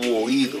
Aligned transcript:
tu 0.00 0.16
oído. 0.16 0.58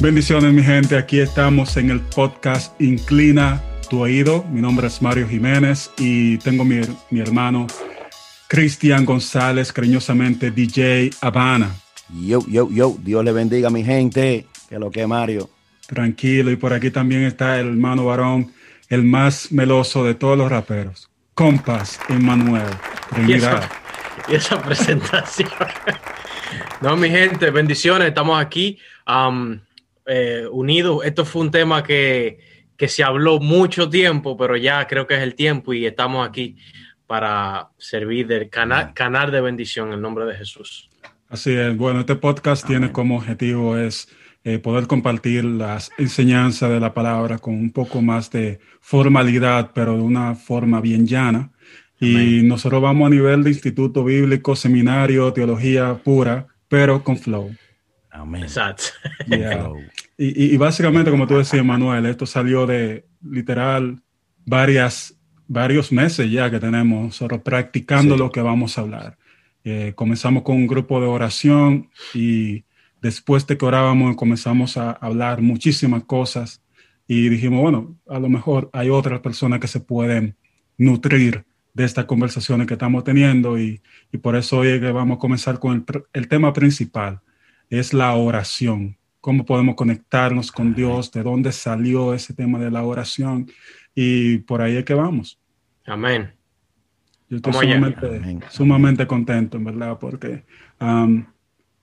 Bendiciones 0.00 0.52
mi 0.52 0.62
gente, 0.62 0.96
aquí 0.96 1.20
estamos 1.20 1.76
en 1.76 1.90
el 1.90 2.00
podcast 2.00 2.80
Inclina 2.80 3.62
tu 3.88 4.00
oído. 4.00 4.44
Mi 4.50 4.60
nombre 4.60 4.86
es 4.86 5.00
Mario 5.00 5.28
Jiménez 5.28 5.90
y 5.98 6.38
tengo 6.38 6.64
mi, 6.64 6.80
mi 7.10 7.20
hermano 7.20 7.66
Cristian 8.48 9.04
González, 9.04 9.72
cariñosamente 9.72 10.50
DJ 10.50 11.10
Habana. 11.20 11.74
Yo, 12.24 12.40
yo, 12.48 12.70
yo, 12.70 12.96
Dios 13.02 13.24
le 13.24 13.32
bendiga 13.32 13.68
a 13.68 13.70
mi 13.70 13.84
gente, 13.84 14.46
que 14.68 14.78
lo 14.78 14.90
que 14.90 15.06
Mario. 15.06 15.50
Tranquilo, 15.86 16.50
y 16.50 16.56
por 16.56 16.72
aquí 16.72 16.90
también 16.90 17.22
está 17.22 17.58
el 17.58 17.68
hermano 17.68 18.06
varón, 18.06 18.52
el 18.88 19.04
más 19.04 19.52
meloso 19.52 20.04
de 20.04 20.14
todos 20.14 20.36
los 20.36 20.50
raperos, 20.50 21.10
Compas 21.34 21.98
Emmanuel. 22.08 22.68
Y 23.26 23.34
esa, 23.34 23.68
y 24.28 24.34
esa 24.34 24.60
presentación. 24.60 25.50
no, 26.80 26.96
mi 26.96 27.08
gente, 27.08 27.50
bendiciones, 27.50 28.08
estamos 28.08 28.40
aquí 28.40 28.78
um, 29.06 29.58
eh, 30.06 30.46
unidos. 30.50 31.04
Esto 31.04 31.24
fue 31.24 31.42
un 31.42 31.50
tema 31.50 31.82
que, 31.82 32.38
que 32.76 32.88
se 32.88 33.02
habló 33.02 33.40
mucho 33.40 33.88
tiempo, 33.88 34.36
pero 34.36 34.56
ya 34.56 34.86
creo 34.86 35.06
que 35.06 35.14
es 35.14 35.22
el 35.22 35.34
tiempo 35.34 35.72
y 35.72 35.86
estamos 35.86 36.26
aquí 36.26 36.56
para 37.06 37.68
servir 37.78 38.26
del 38.26 38.48
canal, 38.48 38.94
canal 38.94 39.30
de 39.30 39.40
bendición 39.40 39.88
en 39.88 39.94
el 39.94 40.00
nombre 40.00 40.24
de 40.24 40.34
Jesús. 40.34 40.88
Así 41.28 41.52
es. 41.52 41.76
Bueno, 41.76 42.00
este 42.00 42.16
podcast 42.16 42.64
Amén. 42.64 42.78
tiene 42.78 42.92
como 42.92 43.16
objetivo 43.16 43.76
es 43.76 44.08
eh, 44.44 44.58
poder 44.58 44.86
compartir 44.86 45.44
las 45.44 45.90
enseñanzas 45.98 46.70
de 46.70 46.80
la 46.80 46.94
palabra 46.94 47.38
con 47.38 47.54
un 47.54 47.70
poco 47.70 48.02
más 48.02 48.30
de 48.30 48.58
formalidad, 48.80 49.70
pero 49.74 49.96
de 49.96 50.02
una 50.02 50.34
forma 50.34 50.80
bien 50.80 51.06
llana. 51.06 51.50
Y 52.00 52.14
Amén. 52.14 52.48
nosotros 52.48 52.82
vamos 52.82 53.06
a 53.06 53.10
nivel 53.10 53.44
de 53.44 53.50
instituto 53.50 54.02
bíblico, 54.02 54.56
seminario, 54.56 55.32
teología 55.32 55.94
pura, 56.02 56.48
pero 56.68 57.04
con 57.04 57.16
flow. 57.16 57.54
Amén. 58.10 58.42
Exacto. 58.42 58.84
Yeah. 59.26 59.70
Y, 60.18 60.44
y, 60.44 60.54
y, 60.54 60.56
básicamente, 60.56 61.10
como 61.10 61.26
tú 61.26 61.38
decías, 61.38 61.64
Manuel, 61.64 62.06
esto 62.06 62.26
salió 62.26 62.66
de 62.66 63.06
literal 63.22 64.02
varias 64.44 65.16
varios 65.52 65.92
meses 65.92 66.30
ya 66.30 66.50
que 66.50 66.58
tenemos 66.58 67.04
nosotros 67.04 67.42
practicando 67.42 68.14
sí. 68.14 68.20
lo 68.20 68.32
que 68.32 68.40
vamos 68.40 68.78
a 68.78 68.80
hablar. 68.80 69.18
Eh, 69.64 69.92
comenzamos 69.94 70.42
con 70.42 70.56
un 70.56 70.66
grupo 70.66 71.00
de 71.00 71.06
oración 71.06 71.90
y 72.14 72.64
después 73.02 73.46
de 73.46 73.58
que 73.58 73.66
orábamos 73.66 74.16
comenzamos 74.16 74.76
a 74.76 74.92
hablar 74.92 75.42
muchísimas 75.42 76.04
cosas 76.04 76.62
y 77.08 77.28
dijimos, 77.28 77.60
bueno, 77.60 77.96
a 78.08 78.18
lo 78.20 78.28
mejor 78.28 78.70
hay 78.72 78.88
otras 78.88 79.20
personas 79.20 79.58
que 79.58 79.66
se 79.66 79.80
pueden 79.80 80.36
nutrir 80.78 81.44
de 81.74 81.84
estas 81.84 82.04
conversaciones 82.04 82.66
que 82.66 82.74
estamos 82.74 83.02
teniendo 83.02 83.58
y, 83.58 83.82
y 84.12 84.18
por 84.18 84.36
eso 84.36 84.58
hoy 84.58 84.80
que 84.80 84.92
vamos 84.92 85.16
a 85.16 85.18
comenzar 85.18 85.58
con 85.58 85.84
el, 85.86 86.04
el, 86.12 86.28
tema 86.28 86.52
principal, 86.52 87.20
es 87.68 87.92
la 87.92 88.14
oración. 88.14 88.96
Cómo 89.20 89.44
podemos 89.44 89.74
conectarnos 89.74 90.52
con 90.52 90.74
Dios, 90.74 91.10
de 91.10 91.22
dónde 91.22 91.50
salió 91.52 92.14
ese 92.14 92.34
tema 92.34 92.58
de 92.58 92.70
la 92.70 92.84
oración 92.84 93.50
y 93.94 94.38
por 94.38 94.62
ahí 94.62 94.76
es 94.76 94.84
que 94.84 94.94
vamos. 94.94 95.40
Amén. 95.86 96.32
Yo 97.28 97.36
estoy 97.36 97.52
sumamente, 97.52 98.06
Amén. 98.06 98.40
sumamente, 98.50 99.06
contento, 99.06 99.56
en 99.56 99.64
verdad, 99.64 99.98
porque 99.98 100.44
um, 100.80 101.24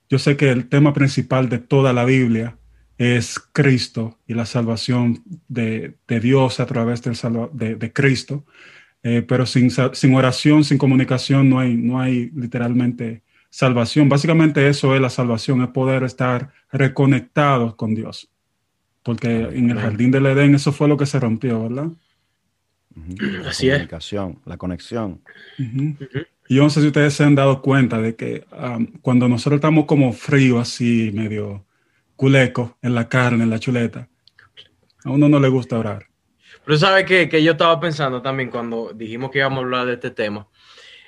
yo 0.09 0.19
sé 0.19 0.35
que 0.35 0.49
el 0.49 0.67
tema 0.67 0.93
principal 0.93 1.49
de 1.49 1.59
toda 1.59 1.93
la 1.93 2.03
Biblia 2.05 2.57
es 2.97 3.39
Cristo 3.53 4.19
y 4.27 4.33
la 4.33 4.45
salvación 4.45 5.23
de, 5.47 5.95
de 6.07 6.19
Dios 6.19 6.59
a 6.59 6.65
través 6.65 7.01
del 7.01 7.15
de, 7.53 7.75
de 7.75 7.93
Cristo. 7.93 8.45
Eh, 9.01 9.23
pero 9.25 9.45
sin, 9.45 9.71
sin, 9.93 10.15
oración, 10.15 10.65
sin 10.65 10.77
comunicación, 10.77 11.49
no 11.49 11.59
hay, 11.59 11.75
no 11.77 12.01
hay 12.01 12.29
literalmente 12.35 13.23
salvación. 13.49 14.09
Básicamente 14.09 14.67
eso 14.67 14.93
es 14.93 15.01
la 15.01 15.09
salvación, 15.09 15.61
es 15.61 15.69
poder 15.69 16.03
estar 16.03 16.51
reconectados 16.71 17.75
con 17.75 17.95
Dios. 17.95 18.29
Porque 19.01 19.29
en 19.29 19.69
el 19.69 19.79
jardín 19.79 20.11
del 20.11 20.25
Edén 20.25 20.55
eso 20.55 20.73
fue 20.73 20.89
lo 20.89 20.97
que 20.97 21.05
se 21.05 21.19
rompió, 21.19 21.63
¿verdad? 21.63 21.87
La 22.95 23.49
Así 23.49 23.67
comunicación, 23.69 24.39
es. 24.41 24.47
la 24.47 24.57
conexión. 24.57 25.21
Uh 25.57 25.63
-huh. 25.63 25.97
Uh 25.99 26.05
-huh. 26.05 26.27
Yo 26.49 26.63
no 26.63 26.69
sé 26.71 26.81
si 26.81 26.87
ustedes 26.87 27.13
se 27.13 27.23
han 27.23 27.35
dado 27.35 27.61
cuenta 27.61 28.01
de 28.01 28.15
que 28.15 28.43
um, 28.51 28.87
cuando 29.01 29.27
nosotros 29.27 29.57
estamos 29.59 29.85
como 29.85 30.11
fríos, 30.13 30.59
así 30.59 31.11
medio 31.13 31.65
culeco 32.15 32.77
en 32.81 32.95
la 32.95 33.07
carne, 33.07 33.43
en 33.43 33.51
la 33.51 33.59
chuleta, 33.59 34.09
a 35.05 35.11
uno 35.11 35.29
no 35.29 35.39
le 35.39 35.47
gusta 35.47 35.77
orar. 35.77 36.07
Pero 36.65 36.77
sabe 36.77 37.05
que, 37.05 37.29
que 37.29 37.43
yo 37.43 37.51
estaba 37.51 37.79
pensando 37.79 38.21
también 38.21 38.49
cuando 38.49 38.91
dijimos 38.93 39.29
que 39.29 39.37
íbamos 39.37 39.59
a 39.59 39.61
hablar 39.63 39.85
de 39.85 39.93
este 39.93 40.09
tema. 40.09 40.47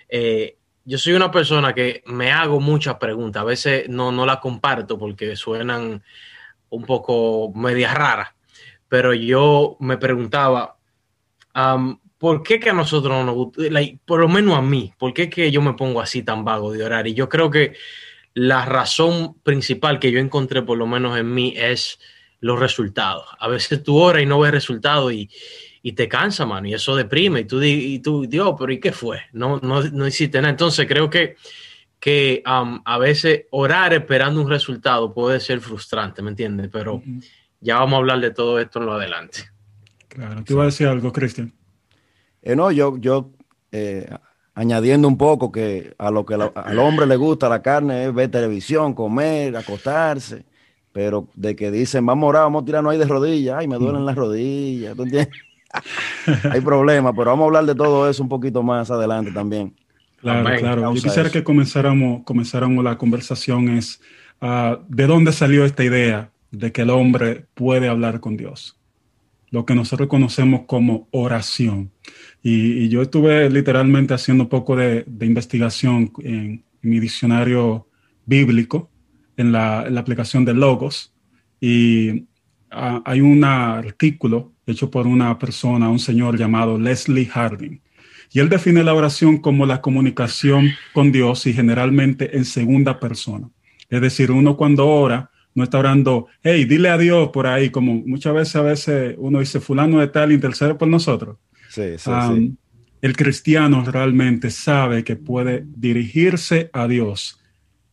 Eh, 0.07 0.57
yo 0.85 0.97
soy 0.97 1.13
una 1.13 1.31
persona 1.31 1.73
que 1.73 2.03
me 2.05 2.31
hago 2.31 2.59
muchas 2.59 2.95
preguntas. 2.95 3.41
A 3.41 3.45
veces 3.45 3.89
no, 3.89 4.11
no 4.11 4.25
las 4.25 4.37
comparto 4.37 4.97
porque 4.97 5.35
suenan 5.35 6.03
un 6.69 6.85
poco 6.85 7.51
medias 7.55 7.93
raras. 7.95 8.29
Pero 8.87 9.13
yo 9.13 9.77
me 9.79 9.97
preguntaba, 9.97 10.77
¿Por 12.21 12.43
qué 12.43 12.59
que 12.59 12.69
a 12.69 12.73
nosotros 12.73 13.11
no 13.11 13.23
nos 13.23 13.33
gusta, 13.33 13.63
like, 13.71 13.97
por 14.05 14.19
lo 14.19 14.29
menos 14.29 14.55
a 14.55 14.61
mí, 14.61 14.93
por 14.99 15.11
qué 15.11 15.27
que 15.27 15.49
yo 15.49 15.59
me 15.59 15.73
pongo 15.73 15.99
así 15.99 16.21
tan 16.21 16.45
vago 16.45 16.71
de 16.71 16.83
orar? 16.83 17.07
Y 17.07 17.15
yo 17.15 17.27
creo 17.27 17.49
que 17.49 17.73
la 18.35 18.63
razón 18.63 19.39
principal 19.41 19.97
que 19.97 20.11
yo 20.11 20.19
encontré, 20.19 20.61
por 20.61 20.77
lo 20.77 20.85
menos 20.85 21.17
en 21.17 21.33
mí, 21.33 21.55
es 21.57 21.97
los 22.39 22.59
resultados. 22.59 23.25
A 23.39 23.47
veces 23.47 23.81
tú 23.81 23.97
oras 23.97 24.21
y 24.21 24.27
no 24.27 24.39
ves 24.39 24.51
resultados 24.51 25.11
y, 25.11 25.31
y 25.81 25.93
te 25.93 26.07
cansa, 26.07 26.45
mano, 26.45 26.67
y 26.67 26.75
eso 26.75 26.95
deprime. 26.95 27.39
Y 27.39 27.45
tú, 27.45 27.59
y 27.63 27.97
tú 27.97 28.27
Dios, 28.27 28.53
pero 28.55 28.71
¿y 28.71 28.79
qué 28.79 28.91
fue? 28.91 29.21
No, 29.33 29.59
no, 29.59 29.81
no 29.81 30.05
hiciste 30.05 30.37
nada. 30.39 30.51
Entonces 30.51 30.85
creo 30.87 31.09
que, 31.09 31.37
que 31.99 32.43
um, 32.45 32.83
a 32.85 32.99
veces 32.99 33.45
orar 33.49 33.95
esperando 33.95 34.39
un 34.39 34.47
resultado 34.47 35.11
puede 35.11 35.39
ser 35.39 35.59
frustrante, 35.59 36.21
¿me 36.21 36.29
entiendes? 36.29 36.69
Pero 36.71 36.97
uh 36.97 37.03
-huh. 37.03 37.23
ya 37.61 37.79
vamos 37.79 37.95
a 37.95 37.97
hablar 37.97 38.19
de 38.19 38.29
todo 38.29 38.59
esto 38.59 38.77
en 38.77 38.85
lo 38.85 38.93
adelante. 38.93 39.49
Claro, 40.07 40.43
¿tú 40.43 40.57
vas 40.57 40.63
a 40.63 40.65
decir 40.67 40.85
algo, 40.85 41.11
Cristian? 41.11 41.51
Eh, 42.41 42.55
no, 42.55 42.71
yo, 42.71 42.97
yo 42.97 43.31
eh, 43.71 44.09
añadiendo 44.53 45.07
un 45.07 45.17
poco 45.17 45.51
que 45.51 45.93
a 45.97 46.11
lo 46.11 46.25
que 46.25 46.37
la, 46.37 46.45
al 46.47 46.79
hombre 46.79 47.05
le 47.05 47.15
gusta 47.15 47.47
la 47.47 47.61
carne 47.61 48.05
es 48.05 48.13
ver 48.13 48.29
televisión, 48.29 48.93
comer, 48.93 49.55
acostarse, 49.55 50.45
pero 50.91 51.27
de 51.35 51.55
que 51.55 51.71
dicen, 51.71 52.05
vamos 52.05 52.27
a 52.27 52.29
orar, 52.29 52.43
vamos 52.43 52.63
a 52.63 52.65
tirarnos 52.65 52.91
ahí 52.91 52.97
de 52.97 53.05
rodillas, 53.05 53.57
ay, 53.59 53.67
me 53.67 53.77
duelen 53.77 54.01
mm. 54.01 54.05
las 54.05 54.15
rodillas, 54.15 54.95
¿tú 54.95 55.03
entiendes? 55.03 55.35
Hay 56.51 56.61
problemas, 56.61 57.13
pero 57.15 57.31
vamos 57.31 57.43
a 57.43 57.47
hablar 57.47 57.65
de 57.65 57.75
todo 57.75 58.09
eso 58.09 58.21
un 58.23 58.29
poquito 58.29 58.61
más 58.61 58.91
adelante 58.91 59.31
también. 59.31 59.73
Claro, 60.17 60.47
Amén. 60.47 60.59
claro. 60.59 60.93
Yo 60.93 61.01
quisiera 61.01 61.29
que 61.29 61.43
comenzáramos, 61.43 62.23
comenzáramos 62.25 62.83
la 62.83 62.97
conversación 62.97 63.69
es, 63.69 64.01
uh, 64.41 64.77
¿de 64.87 65.07
dónde 65.07 65.31
salió 65.31 65.65
esta 65.65 65.83
idea 65.83 66.29
de 66.51 66.71
que 66.71 66.81
el 66.81 66.89
hombre 66.89 67.45
puede 67.55 67.87
hablar 67.87 68.19
con 68.19 68.35
Dios? 68.35 68.77
lo 69.51 69.65
que 69.65 69.75
nosotros 69.75 70.07
conocemos 70.07 70.61
como 70.65 71.07
oración. 71.11 71.91
Y, 72.43 72.83
y 72.83 72.89
yo 72.89 73.01
estuve 73.01 73.49
literalmente 73.49 74.13
haciendo 74.13 74.45
un 74.45 74.49
poco 74.49 74.75
de, 74.75 75.03
de 75.05 75.25
investigación 75.25 76.11
en, 76.19 76.33
en, 76.33 76.63
mi 76.81 76.99
diccionario 76.99 77.87
bíblico, 78.25 78.89
en 79.37 79.51
la, 79.51 79.85
en 79.85 79.93
la 79.93 80.01
aplicación 80.01 80.45
de 80.45 80.53
Logos, 80.53 81.13
y 81.59 82.09
uh, 82.71 83.01
hay 83.05 83.21
un 83.21 83.43
artículo 83.43 84.53
hecho 84.65 84.89
por 84.89 85.05
una 85.05 85.37
persona, 85.37 85.89
un 85.89 85.99
señor 85.99 86.37
llamado 86.37 86.79
Leslie 86.79 87.27
Harding, 87.27 87.79
y 88.33 88.39
él 88.39 88.49
define 88.49 88.83
la 88.83 88.93
oración 88.93 89.37
como 89.37 89.65
la 89.65 89.81
comunicación 89.81 90.69
con 90.93 91.11
Dios 91.11 91.45
y 91.45 91.53
generalmente 91.53 92.35
en 92.35 92.45
segunda 92.45 92.99
persona. 92.99 93.49
Es 93.89 94.01
decir, 94.01 94.31
uno 94.31 94.55
cuando 94.55 94.87
ora, 94.87 95.29
no 95.53 95.63
está 95.65 95.79
orando, 95.79 96.27
hey, 96.41 96.63
dile 96.65 96.89
a 96.89 96.97
Dios 96.97 97.29
por 97.29 97.45
ahí, 97.45 97.69
como 97.69 97.93
muchas 97.93 98.33
veces 98.33 98.55
a 98.55 98.61
veces 98.61 99.15
uno 99.17 99.39
dice, 99.39 99.59
fulano 99.59 99.99
de 99.99 100.07
tal 100.07 100.31
intercede 100.31 100.75
por 100.75 100.87
nosotros. 100.87 101.37
Sí. 101.71 102.57
El 103.01 103.15
cristiano 103.15 103.83
realmente 103.85 104.51
sabe 104.51 105.03
que 105.03 105.15
puede 105.15 105.63
dirigirse 105.65 106.69
a 106.73 106.87
Dios 106.87 107.39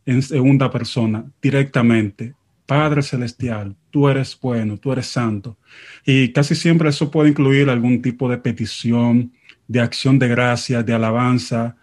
en 0.05 0.21
segunda 0.21 0.69
persona, 0.69 1.25
directamente. 1.41 2.35
Padre 2.65 3.01
Celestial, 3.01 3.75
tú 3.89 4.09
eres 4.09 4.37
bueno, 4.39 4.77
tú 4.77 4.91
eres 4.91 5.07
santo. 5.07 5.57
Y 6.05 6.31
casi 6.31 6.55
siempre 6.55 6.89
eso 6.89 7.09
puede 7.09 7.29
incluir 7.29 7.69
algún 7.69 8.01
tipo 8.01 8.29
de 8.29 8.37
petición, 8.37 9.31
de 9.67 9.79
acción 9.79 10.19
de 10.19 10.27
gracia, 10.27 10.83
de 10.83 10.93
alabanza. 10.93 11.75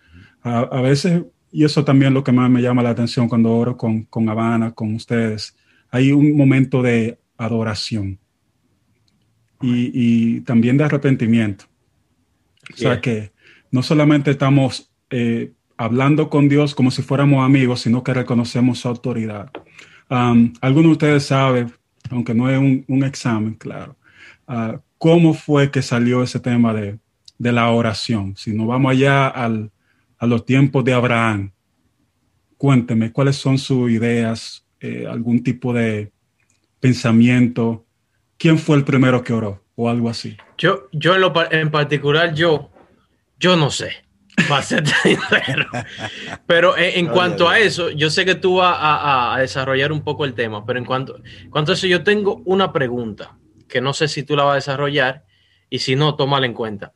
A, 0.42 0.80
veces, 0.80 1.22
y 1.50 1.64
eso 1.64 1.84
también 1.84 2.14
lo 2.14 2.22
que 2.22 2.30
más 2.30 2.48
me 2.48 2.62
llama 2.62 2.82
la 2.82 2.90
atención 2.90 3.28
cuando 3.28 3.52
oro 3.52 3.76
con, 3.76 4.04
con 4.04 4.28
Habana, 4.28 4.70
con 4.70 4.94
ustedes, 4.94 5.56
hay 5.90 6.12
un 6.12 6.36
momento 6.36 6.82
de 6.82 7.18
adoración 7.36 8.20
y 9.60 10.42
también 10.42 10.76
de 10.76 10.84
arrepentimiento. 10.84 11.64
O 12.72 12.76
sea 12.76 13.00
que 13.00 13.32
no 13.70 13.82
solamente 13.82 14.30
estamos 14.30 14.92
eh, 15.10 15.52
hablando 15.76 16.28
con 16.30 16.48
Dios 16.48 16.74
como 16.74 16.90
si 16.90 17.02
fuéramos 17.02 17.44
amigos, 17.44 17.80
sino 17.80 18.02
que 18.02 18.14
reconocemos 18.14 18.78
su 18.80 18.88
autoridad. 18.88 19.50
Um, 20.10 20.52
algunos 20.60 20.90
de 20.90 20.92
ustedes 20.92 21.26
saben, 21.26 21.72
aunque 22.10 22.34
no 22.34 22.48
es 22.48 22.58
un, 22.58 22.84
un 22.88 23.04
examen, 23.04 23.54
claro, 23.54 23.96
uh, 24.48 24.78
cómo 24.98 25.34
fue 25.34 25.70
que 25.70 25.82
salió 25.82 26.22
ese 26.22 26.40
tema 26.40 26.72
de, 26.72 26.98
de 27.38 27.52
la 27.52 27.70
oración. 27.70 28.34
Si 28.36 28.52
nos 28.52 28.66
vamos 28.66 28.92
allá 28.92 29.28
al, 29.28 29.70
a 30.18 30.26
los 30.26 30.46
tiempos 30.46 30.84
de 30.84 30.94
Abraham, 30.94 31.50
cuénteme 32.56 33.12
cuáles 33.12 33.36
son 33.36 33.58
sus 33.58 33.90
ideas, 33.90 34.64
eh, 34.80 35.06
algún 35.08 35.42
tipo 35.42 35.72
de 35.72 36.10
pensamiento. 36.80 37.84
¿Quién 38.38 38.58
fue 38.58 38.76
el 38.76 38.84
primero 38.84 39.22
que 39.22 39.32
oró 39.32 39.62
o 39.74 39.88
algo 39.88 40.08
así? 40.08 40.36
Yo, 40.58 40.88
yo 40.92 41.14
en, 41.14 41.20
lo, 41.20 41.52
en 41.52 41.70
particular, 41.70 42.34
yo, 42.34 42.70
yo 43.38 43.56
no 43.56 43.70
sé. 43.70 44.06
Pero 46.46 46.76
en, 46.76 47.06
cuanto 47.06 47.48
a 47.48 47.58
eso, 47.58 47.90
yo 47.90 48.10
sé 48.10 48.24
que 48.24 48.34
tú 48.34 48.56
vas 48.56 48.76
a, 48.78 49.36
desarrollar 49.38 49.92
un 49.92 50.02
poco 50.02 50.24
el 50.24 50.34
tema, 50.34 50.64
pero 50.64 50.78
en 50.78 50.84
cuanto, 50.84 51.20
cuanto 51.50 51.72
a 51.72 51.74
eso, 51.74 51.86
yo 51.86 52.04
tengo 52.04 52.42
una 52.44 52.72
pregunta 52.72 53.36
que 53.66 53.80
no 53.80 53.94
sé 53.94 54.08
si 54.08 54.22
tú 54.22 54.36
la 54.36 54.44
vas 54.44 54.52
a 54.52 54.56
desarrollar 54.56 55.24
y 55.70 55.80
si 55.80 55.96
no, 55.96 56.16
tómala 56.16 56.46
en 56.46 56.54
cuenta. 56.54 56.92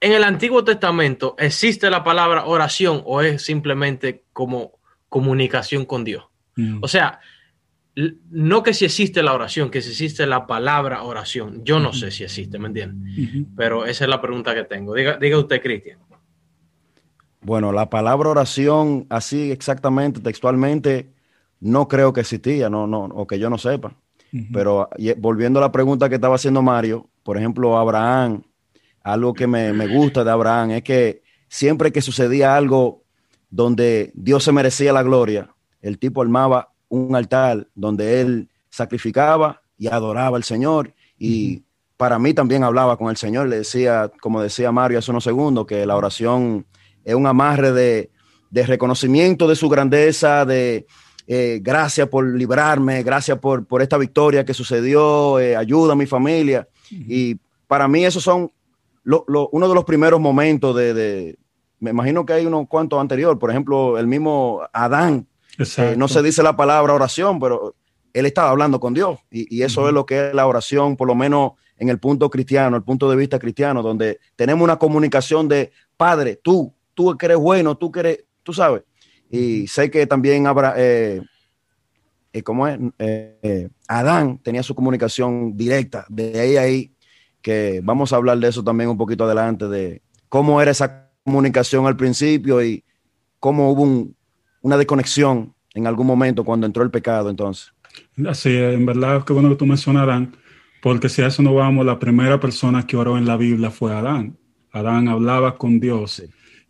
en 0.00 0.12
el 0.12 0.24
Antiguo 0.24 0.64
Testamento, 0.64 1.36
¿existe 1.38 1.90
la 1.90 2.02
palabra 2.02 2.46
oración 2.46 3.02
o 3.04 3.20
es 3.20 3.44
simplemente 3.44 4.24
como 4.32 4.80
comunicación 5.08 5.84
con 5.84 6.02
Dios? 6.02 6.24
Mm. 6.56 6.82
O 6.82 6.88
sea, 6.88 7.20
no 7.94 8.62
que 8.62 8.72
si 8.72 8.84
existe 8.84 9.22
la 9.22 9.34
oración, 9.34 9.70
que 9.70 9.82
si 9.82 9.90
existe 9.90 10.26
la 10.26 10.46
palabra 10.46 11.02
oración. 11.02 11.62
Yo 11.64 11.78
no 11.78 11.92
sé 11.92 12.10
si 12.10 12.24
existe, 12.24 12.58
¿me 12.58 12.68
entiendes? 12.68 13.46
Pero 13.56 13.84
esa 13.84 14.04
es 14.04 14.10
la 14.10 14.20
pregunta 14.20 14.54
que 14.54 14.64
tengo. 14.64 14.94
Diga, 14.94 15.18
diga 15.18 15.38
usted, 15.38 15.60
Cristian. 15.60 15.98
Bueno, 17.42 17.72
la 17.72 17.90
palabra 17.90 18.30
oración, 18.30 19.06
así 19.10 19.50
exactamente, 19.50 20.20
textualmente, 20.20 21.12
no 21.60 21.88
creo 21.88 22.12
que 22.12 22.20
existía, 22.20 22.70
no, 22.70 22.86
no, 22.86 23.04
o 23.04 23.26
que 23.26 23.38
yo 23.38 23.50
no 23.50 23.58
sepa. 23.58 23.94
Pero 24.50 24.88
volviendo 25.18 25.58
a 25.58 25.62
la 25.62 25.72
pregunta 25.72 26.08
que 26.08 26.14
estaba 26.14 26.36
haciendo 26.36 26.62
Mario, 26.62 27.10
por 27.22 27.36
ejemplo, 27.36 27.76
Abraham, 27.76 28.42
algo 29.02 29.34
que 29.34 29.46
me, 29.46 29.74
me 29.74 29.86
gusta 29.86 30.24
de 30.24 30.30
Abraham 30.30 30.70
es 30.70 30.82
que 30.82 31.22
siempre 31.48 31.92
que 31.92 32.00
sucedía 32.00 32.56
algo 32.56 33.04
donde 33.50 34.10
Dios 34.14 34.44
se 34.44 34.52
merecía 34.52 34.94
la 34.94 35.02
gloria, 35.02 35.54
el 35.82 35.98
tipo 35.98 36.22
armaba 36.22 36.71
un 36.92 37.16
altar 37.16 37.68
donde 37.74 38.20
él 38.20 38.50
sacrificaba 38.68 39.62
y 39.78 39.86
adoraba 39.86 40.36
al 40.36 40.44
Señor. 40.44 40.92
Y 41.18 41.62
para 41.96 42.18
mí 42.18 42.34
también 42.34 42.64
hablaba 42.64 42.98
con 42.98 43.08
el 43.08 43.16
Señor, 43.16 43.48
le 43.48 43.58
decía, 43.58 44.12
como 44.20 44.42
decía 44.42 44.72
Mario 44.72 44.98
hace 44.98 45.10
unos 45.10 45.24
segundos, 45.24 45.66
que 45.66 45.86
la 45.86 45.96
oración 45.96 46.66
es 47.02 47.14
un 47.14 47.26
amarre 47.26 47.72
de, 47.72 48.10
reconocimiento 48.66 49.48
de 49.48 49.56
su 49.56 49.70
grandeza, 49.70 50.44
de 50.44 50.86
eh, 51.26 51.60
gracias 51.62 52.08
por 52.08 52.26
librarme, 52.26 53.02
gracias 53.02 53.38
por, 53.38 53.64
por 53.66 53.80
esta 53.80 53.96
victoria 53.96 54.44
que 54.44 54.52
sucedió, 54.52 55.40
eh, 55.40 55.56
ayuda 55.56 55.94
a 55.94 55.96
mi 55.96 56.06
familia. 56.06 56.68
Y 56.90 57.36
para 57.66 57.88
mí 57.88 58.04
esos 58.04 58.22
son 58.22 58.52
uno 59.04 59.68
de 59.68 59.74
los 59.74 59.84
primeros 59.84 60.20
momentos 60.20 60.76
de, 60.76 61.38
me 61.80 61.90
imagino 61.90 62.26
que 62.26 62.34
hay 62.34 62.44
unos 62.44 62.68
cuantos 62.68 63.00
anterior, 63.00 63.38
por 63.38 63.50
ejemplo, 63.50 63.98
el 63.98 64.06
mismo 64.06 64.60
Adán 64.74 65.26
eh, 65.58 65.94
no 65.96 66.08
se 66.08 66.22
dice 66.22 66.42
la 66.42 66.56
palabra 66.56 66.94
oración, 66.94 67.38
pero 67.38 67.74
él 68.12 68.26
estaba 68.26 68.50
hablando 68.50 68.80
con 68.80 68.94
Dios. 68.94 69.18
Y, 69.30 69.62
eso 69.62 69.86
es 69.88 69.94
lo 69.94 70.06
que 70.06 70.28
es 70.28 70.34
la 70.34 70.46
oración, 70.46 70.96
por 70.96 71.08
lo 71.08 71.14
menos 71.14 71.52
en 71.78 71.88
el 71.88 71.98
punto 71.98 72.30
cristiano, 72.30 72.76
el 72.76 72.82
punto 72.82 73.10
de 73.10 73.16
vista 73.16 73.38
cristiano, 73.38 73.82
donde 73.82 74.20
tenemos 74.36 74.62
una 74.64 74.78
comunicación 74.78 75.48
de 75.48 75.72
Padre, 75.96 76.36
tú, 76.42 76.74
tú 76.94 77.16
que 77.16 77.26
eres 77.26 77.38
bueno, 77.38 77.76
tú 77.76 77.90
que 77.90 78.00
eres, 78.00 78.24
tú 78.42 78.52
sabes. 78.52 78.82
Y 79.30 79.66
sé 79.66 79.90
que 79.90 80.06
también 80.06 80.46
habrá, 80.46 80.74
eh, 80.76 81.22
eh, 82.32 82.42
¿cómo 82.42 82.68
es? 82.68 82.78
Adán 83.88 84.38
tenía 84.38 84.62
su 84.62 84.74
comunicación 84.74 85.56
directa, 85.56 86.06
de 86.08 86.38
ahí 86.38 86.56
a 86.56 86.62
ahí, 86.62 86.94
que 87.40 87.80
vamos 87.82 88.12
a 88.12 88.16
hablar 88.16 88.38
de 88.38 88.48
eso 88.48 88.62
también 88.62 88.90
un 88.90 88.98
poquito 88.98 89.24
adelante, 89.24 89.66
de 89.68 90.02
cómo 90.28 90.60
era 90.60 90.70
esa 90.70 91.10
comunicación 91.24 91.86
al 91.86 91.96
principio 91.96 92.62
y 92.62 92.84
cómo 93.40 93.70
hubo 93.70 93.82
un, 93.82 94.16
una 94.62 94.76
desconexión 94.76 95.54
en 95.74 95.86
algún 95.86 96.06
momento 96.06 96.44
cuando 96.44 96.66
entró 96.66 96.82
el 96.82 96.90
pecado 96.90 97.30
entonces. 97.30 97.72
Así 98.26 98.56
en 98.56 98.86
verdad, 98.86 99.24
qué 99.24 99.32
bueno 99.32 99.50
que 99.50 99.56
tú 99.56 99.66
mencionas 99.66 100.04
Adán, 100.04 100.36
porque 100.80 101.08
si 101.08 101.22
a 101.22 101.26
eso 101.26 101.42
no 101.42 101.54
vamos, 101.54 101.84
la 101.84 101.98
primera 101.98 102.40
persona 102.40 102.86
que 102.86 102.96
oró 102.96 103.18
en 103.18 103.26
la 103.26 103.36
Biblia 103.36 103.70
fue 103.70 103.92
Adán. 103.92 104.36
Adán 104.72 105.08
hablaba 105.08 105.56
con 105.56 105.78
Dios 105.78 106.22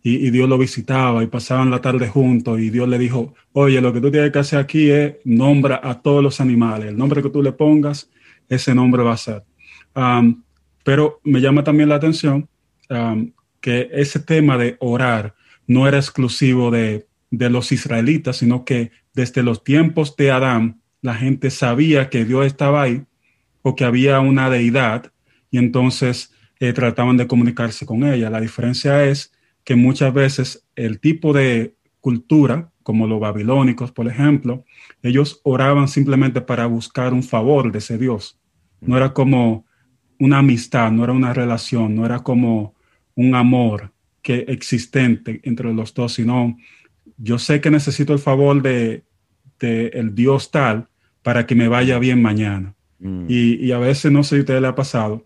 y, 0.05 0.29
Dios 0.31 0.49
lo 0.49 0.57
visitaba 0.57 1.23
y 1.23 1.27
pasaban 1.27 1.71
la 1.71 1.79
tarde 1.79 2.09
juntos 2.09 2.59
y 2.59 2.69
Dios 2.69 2.89
le 2.89 2.97
dijo, 2.97 3.33
oye, 3.53 3.79
lo 3.79 3.93
que 3.93 4.01
tú 4.01 4.11
tienes 4.11 4.31
que 4.31 4.39
hacer 4.39 4.59
aquí 4.59 4.89
es 4.89 5.15
nombra 5.23 5.79
a 5.81 6.01
todos 6.01 6.21
los 6.21 6.41
animales, 6.41 6.89
el 6.89 6.97
nombre 6.97 7.23
que 7.23 7.29
tú 7.29 7.41
le 7.41 7.53
pongas, 7.53 8.09
ese 8.49 8.75
nombre 8.75 9.01
va 9.03 9.13
a 9.13 9.17
ser. 9.17 9.43
pero 10.83 11.21
me 11.23 11.39
llama 11.39 11.63
también 11.63 11.87
la 11.87 11.95
atención 11.95 12.49
que 13.61 13.89
ese 13.93 14.19
tema 14.19 14.57
de 14.57 14.75
orar 14.81 15.35
no 15.67 15.87
era 15.87 15.97
exclusivo 15.97 16.69
de 16.69 17.07
de 17.37 17.49
los 17.49 17.71
israelitas, 17.71 18.37
sino 18.37 18.63
que 18.63 18.91
desde 19.15 19.41
los 19.41 19.63
tiempos 19.63 20.15
de 20.15 20.29
Adán, 20.29 20.81
la 21.01 21.15
gente 21.15 21.49
sabía 21.49 22.11
que 22.11 22.25
Dios 22.25 22.45
estaba 22.45 22.83
ahí 22.83 23.05
o 23.63 23.75
que 23.75 23.85
había 23.85 24.19
una 24.19 24.51
deidad 24.51 25.11
y 25.49 25.57
entonces 25.57 26.31
eh, 26.59 26.73
trataban 26.73 27.17
de 27.17 27.25
comunicarse 27.25 27.87
con 27.87 28.03
ella. 28.03 28.29
La 28.29 28.39
diferencia 28.39 29.03
es 29.05 29.33
que 29.63 29.75
muchas 29.75 30.13
veces 30.13 30.67
el 30.75 30.99
tipo 30.99 31.33
de 31.33 31.75
cultura, 32.01 32.71
como 32.83 33.07
los 33.07 33.19
babilónicos, 33.19 33.91
por 33.91 34.07
ejemplo, 34.07 34.63
ellos 35.01 35.41
oraban 35.43 35.87
simplemente 35.87 36.39
para 36.39 36.67
buscar 36.67 37.13
un 37.13 37.23
favor 37.23 37.71
de 37.71 37.79
ese 37.79 37.97
Dios. 37.97 38.39
No 38.79 38.95
era 38.95 39.11
como 39.11 39.65
una 40.19 40.37
amistad, 40.37 40.91
no 40.91 41.03
era 41.03 41.13
una 41.13 41.33
relación, 41.33 41.95
no 41.95 42.05
era 42.05 42.19
como 42.19 42.75
un 43.15 43.33
amor 43.33 43.91
que 44.21 44.45
existente 44.49 45.41
entre 45.43 45.73
los 45.73 45.95
dos, 45.95 46.13
sino 46.13 46.55
yo 47.23 47.39
sé 47.39 47.61
que 47.61 47.71
necesito 47.71 48.11
el 48.11 48.19
favor 48.19 48.61
de, 48.61 49.05
el 49.61 50.13
Dios 50.13 50.51
tal 50.51 50.89
para 51.21 51.47
que 51.47 51.55
me 51.55 51.69
vaya 51.69 51.97
bien 51.97 52.21
mañana. 52.21 52.75
Mm. 52.99 53.27
Y, 53.29 53.71
a 53.71 53.77
veces, 53.77 54.11
no 54.11 54.23
sé 54.23 54.29
si 54.29 54.35
a 54.35 54.39
usted 54.39 54.61
le 54.61 54.67
ha 54.67 54.75
pasado, 54.75 55.23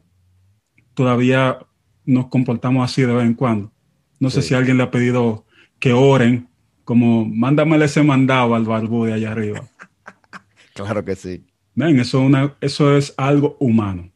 todavía 0.94 1.58
nos 2.06 2.28
comportamos 2.28 2.86
así 2.90 3.02
de 3.02 3.14
vez 3.14 3.26
en 3.26 3.34
cuando. 3.34 3.72
No 4.20 4.30
sé 4.30 4.44
si 4.44 4.54
alguien 4.54 4.78
le 4.78 4.84
ha 4.84 4.92
pedido 4.92 5.46
que 5.80 5.94
oren, 5.94 6.48
como 6.84 7.26
mándame 7.26 7.84
ese 7.84 8.04
mandado 8.04 8.54
al 8.54 8.66
barbu 8.66 9.06
de 9.06 9.14
allá 9.14 9.32
arriba. 9.32 9.68
claro 10.76 11.04
que 11.04 11.16
sí. 11.16 11.44
Ven, 11.74 12.00
eso, 12.00 12.22
una, 12.22 12.56
eso 12.62 12.96
es 12.96 13.14
algo 13.18 13.58
humano. 13.60 14.12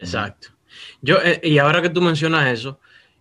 Exacto. 0.00 0.48
Yo, 1.00 1.18
eh, 1.22 1.40
y 1.44 1.58
ahora 1.58 1.80
que 1.80 1.90
tú 1.90 2.02
mencionas 2.02 2.52
eso, 2.52 2.80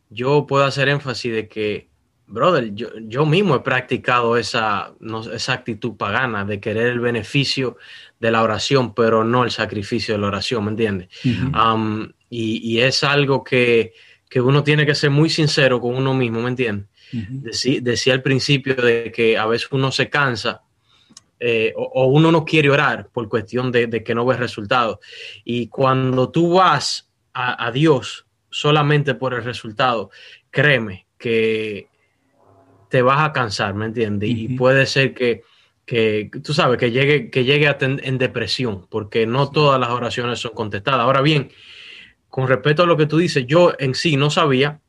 yo 0.09 0.47
puedo 0.47 0.65
hacer 0.65 0.89
énfasis 0.89 1.31
de 1.31 1.47
que 1.47 1.92
brother, 2.27 2.73
yo, 2.73 3.25
mismo 3.25 3.55
he 3.55 3.59
practicado 3.59 4.37
esa, 4.37 4.93
esa 5.33 5.53
actitud 5.53 5.95
pagana 5.95 6.45
de 6.45 6.59
querer 6.59 6.87
el 6.87 6.99
beneficio 6.99 7.77
de 8.19 8.31
la 8.31 8.41
oración, 8.41 8.93
pero 8.93 9.23
no 9.23 9.43
el 9.43 9.51
sacrificio 9.51 10.15
de 10.15 10.21
la 10.21 10.27
oración, 10.27 10.65
¿me 10.65 10.71
entiendes? 10.71 11.09
Um, 11.25 12.11
y, 12.29 12.79
es 12.79 13.03
algo 13.03 13.43
que, 13.43 13.93
uno 14.35 14.63
tiene 14.63 14.85
que 14.85 14.95
ser 14.95 15.11
muy 15.11 15.29
sincero 15.29 15.79
con 15.79 15.95
uno 15.95 16.13
mismo, 16.13 16.41
¿me 16.41 16.49
entiendes? 16.49 16.87
decía 17.81 18.13
al 18.13 18.23
principio 18.23 18.73
de 18.73 19.11
que 19.11 19.37
a 19.37 19.45
veces 19.45 19.67
uno 19.71 19.91
se 19.91 20.09
cansa 20.09 20.63
eh, 21.39 21.71
o, 21.75 22.07
uno 22.07 22.31
no 22.31 22.43
quiere 22.43 22.71
orar 22.71 23.09
por 23.09 23.29
cuestión 23.29 23.71
de, 23.71 24.03
que 24.03 24.15
no 24.15 24.25
ve 24.25 24.37
resultados. 24.37 24.97
Y 25.43 25.67
cuando 25.67 26.31
tú 26.31 26.53
vas 26.53 27.09
a, 27.33 27.67
a 27.67 27.71
Dios 27.71 28.25
solamente 28.49 29.13
por 29.13 29.33
el 29.33 29.43
resultado, 29.43 30.09
créeme 30.49 31.05
que 31.19 31.89
te 32.93 33.01
vas 33.01 33.21
a 33.21 33.33
cansar, 33.33 33.73
¿me 33.73 33.85
entiendes? 33.85 34.29
Y 34.29 34.49
puede 34.49 34.85
ser 34.85 35.15
que, 35.15 35.41
tú 36.43 36.53
sabes, 36.53 36.77
que 36.77 36.91
llegue, 36.91 37.31
que 37.31 37.43
llegue 37.43 37.67
a 37.67 37.75
en 37.79 38.19
depresión, 38.19 38.85
porque 38.87 39.25
no 39.25 39.49
todas 39.49 39.79
las 39.79 39.89
oraciones 39.89 40.37
son 40.37 40.51
contestadas. 40.53 40.99
Ahora 40.99 41.21
bien, 41.21 41.49
con 42.29 42.47
respecto 42.47 42.83
a 42.83 42.85
lo 42.85 42.95
que 42.95 43.07
tú 43.07 43.17
dices, 43.17 43.47
yo 43.47 43.73
en 43.79 43.95
sí 43.95 44.15
no 44.15 44.29
sabía 44.29 44.79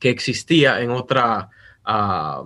que 0.00 0.10
existía 0.10 0.80
en 0.80 0.90
otra, 0.90 1.50
ah, 1.84 2.42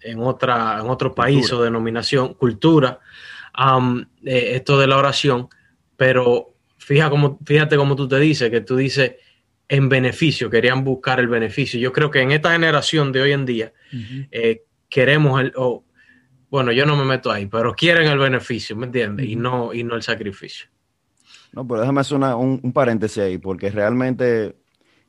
en 0.00 0.18
otra, 0.18 0.80
en 0.80 0.90
otro 0.90 1.14
país 1.14 1.52
o 1.52 1.62
denominación, 1.62 2.34
cultura, 2.34 2.98
eh, 4.24 4.56
esto 4.56 4.76
de 4.76 4.88
la 4.88 4.96
oración, 4.96 5.48
pero 5.96 6.52
fíjate 6.78 7.10
cómo, 7.10 7.38
fíjate 7.46 7.76
cómo 7.76 7.94
tú 7.94 8.08
te 8.08 8.18
dices, 8.18 8.50
que 8.50 8.60
tú 8.60 8.74
dices, 8.74 9.18
en 9.68 9.88
beneficio, 9.88 10.48
querían 10.48 10.84
buscar 10.84 11.20
el 11.20 11.28
beneficio. 11.28 11.80
Yo 11.80 11.92
creo 11.92 12.10
que 12.10 12.20
en 12.20 12.32
esta 12.32 12.52
generación 12.52 13.12
de 13.12 13.22
hoy 13.22 13.32
en 13.32 13.46
día 13.46 13.72
eh, 14.30 14.62
queremos 14.88 15.40
el, 15.40 15.52
bueno, 16.50 16.72
yo 16.72 16.86
no 16.86 16.96
me 16.96 17.04
meto 17.04 17.30
ahí, 17.30 17.46
pero 17.46 17.74
quieren 17.74 18.06
el 18.06 18.18
beneficio, 18.18 18.76
¿me 18.76 18.86
entiendes? 18.86 19.26
Y, 19.26 19.36
no, 19.36 19.74
y 19.74 19.82
no 19.82 19.96
el 19.96 20.02
sacrificio. 20.02 20.68
No, 21.52 21.66
pero 21.66 21.80
déjame 21.80 22.00
hacer 22.00 22.18
un, 22.18 22.72
paréntesis 22.72 23.18
ahí, 23.18 23.38
porque 23.38 23.70
realmente 23.70 24.46
eh, 24.46 24.54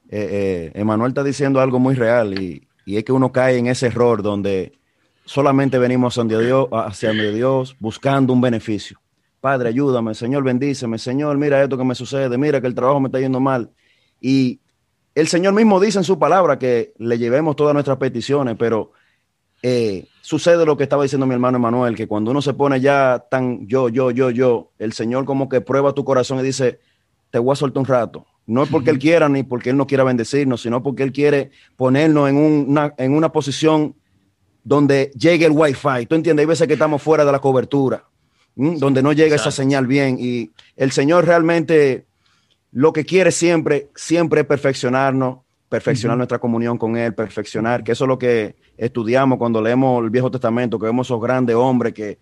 eh, 0.10 0.72
Emanuel 0.74 1.10
está 1.10 1.24
diciendo 1.24 1.62
algo 1.62 1.78
muy 1.78 1.94
real 1.94 2.40
y, 2.40 2.68
y, 2.86 2.98
es 2.98 3.04
que 3.04 3.12
uno 3.12 3.32
cae 3.32 3.58
en 3.58 3.68
ese 3.68 3.88
error 3.88 4.24
donde 4.24 4.72
solamente 5.26 5.78
venimos 5.78 6.18
hacia 6.18 6.40
Dios, 6.40 6.68
hacia 6.72 7.12
Dios 7.12 7.76
buscando 7.80 8.34
un 8.34 8.42
beneficio. 8.42 9.00
Padre, 9.40 9.70
ayúdame, 9.70 10.16
Señor, 10.16 10.44
bendíceme, 10.44 10.98
Señor, 10.98 11.38
mira 11.38 11.62
esto 11.62 11.78
que 11.78 11.84
me 11.84 11.94
sucede, 11.94 12.38
mira 12.38 12.60
que 12.60 12.68
el 12.68 12.74
trabajo 12.74 13.00
me 13.00 13.08
está 13.08 13.20
yendo 13.20 13.40
mal 13.40 13.70
y 14.22 14.60
el 15.16 15.28
Señor 15.28 15.54
mismo 15.54 15.80
dice 15.80 15.98
en 15.98 16.04
su 16.04 16.20
palabra 16.20 16.60
que 16.60 16.94
le 16.98 17.18
llevemos 17.18 17.56
todas 17.56 17.74
nuestras 17.74 17.98
peticiones, 17.98 18.56
pero 18.58 18.92
eh, 19.64 20.06
sucede 20.22 20.66
lo 20.66 20.78
que 20.78 20.84
estaba 20.84 21.04
diciendo 21.04 21.26
mi 21.26 21.34
hermano 21.34 21.58
Emanuel, 21.58 21.96
que 21.96 22.08
cuando 22.08 22.32
uno 22.32 22.42
se 22.42 22.54
pone 22.54 22.80
ya 22.80 23.26
tan 23.30 23.68
yo, 23.68 23.90
yo, 23.90 24.12
yo, 24.12 24.30
yo, 24.30 24.72
el 24.78 24.94
Señor 24.94 25.26
como 25.26 25.50
que 25.50 25.62
prueba 25.62 25.94
tu 25.94 26.06
corazón 26.06 26.40
y 26.40 26.44
dice, 26.44 26.80
te 27.32 27.40
voy 27.40 27.54
a 27.54 27.56
soltar 27.56 27.80
un 27.80 27.86
rato. 27.86 28.26
No 28.46 28.64
es 28.64 28.70
porque 28.70 28.90
Él 28.92 29.00
quiera 29.00 29.28
ni 29.30 29.44
porque 29.44 29.72
Él 29.72 29.78
no 29.78 29.88
quiera 29.88 30.04
bendecirnos, 30.04 30.62
sino 30.62 30.84
porque 30.84 31.04
Él 31.04 31.12
quiere 31.12 31.52
ponernos 31.76 32.30
en 32.30 32.38
una, 32.38 32.94
en 32.98 33.14
una 33.14 33.32
posición 33.32 33.96
donde 34.64 35.12
llegue 35.18 35.46
el 35.46 35.54
wifi. 35.54 36.06
¿Tú 36.08 36.16
entiendes? 36.16 36.44
Hay 36.44 36.48
veces 36.48 36.68
que 36.68 36.74
estamos 36.74 37.02
fuera 37.02 37.24
de 37.24 37.32
la 37.32 37.40
cobertura, 37.40 38.04
donde 38.56 39.02
no 39.02 39.14
llega 39.14 39.38
esa 39.38 39.50
señal 39.50 39.88
bien. 39.88 40.18
Y 40.20 40.52
el 40.76 40.92
Señor 40.92 41.26
realmente 41.26 42.07
lo 42.72 42.94
que 42.94 43.06
quiere 43.06 43.32
siempre, 43.32 43.90
siempre 43.96 44.42
es 44.42 44.48
perfeccionarnos, 44.48 45.40
perfeccionar 45.70 46.18
nuestra 46.18 46.40
comunión 46.40 46.78
con 46.78 46.96
Él, 46.98 47.14
perfeccionar, 47.14 47.84
que 47.84 47.92
eso 47.92 48.06
es 48.06 48.08
lo 48.08 48.18
que 48.18 48.56
estudiamos 48.78 49.38
cuando 49.38 49.62
leemos 49.62 50.04
el 50.04 50.10
Viejo 50.10 50.32
Testamento, 50.32 50.80
que 50.80 50.86
vemos 50.86 51.08
esos 51.08 51.22
grandes 51.22 51.56
hombres 51.56 51.94
que 51.94 52.20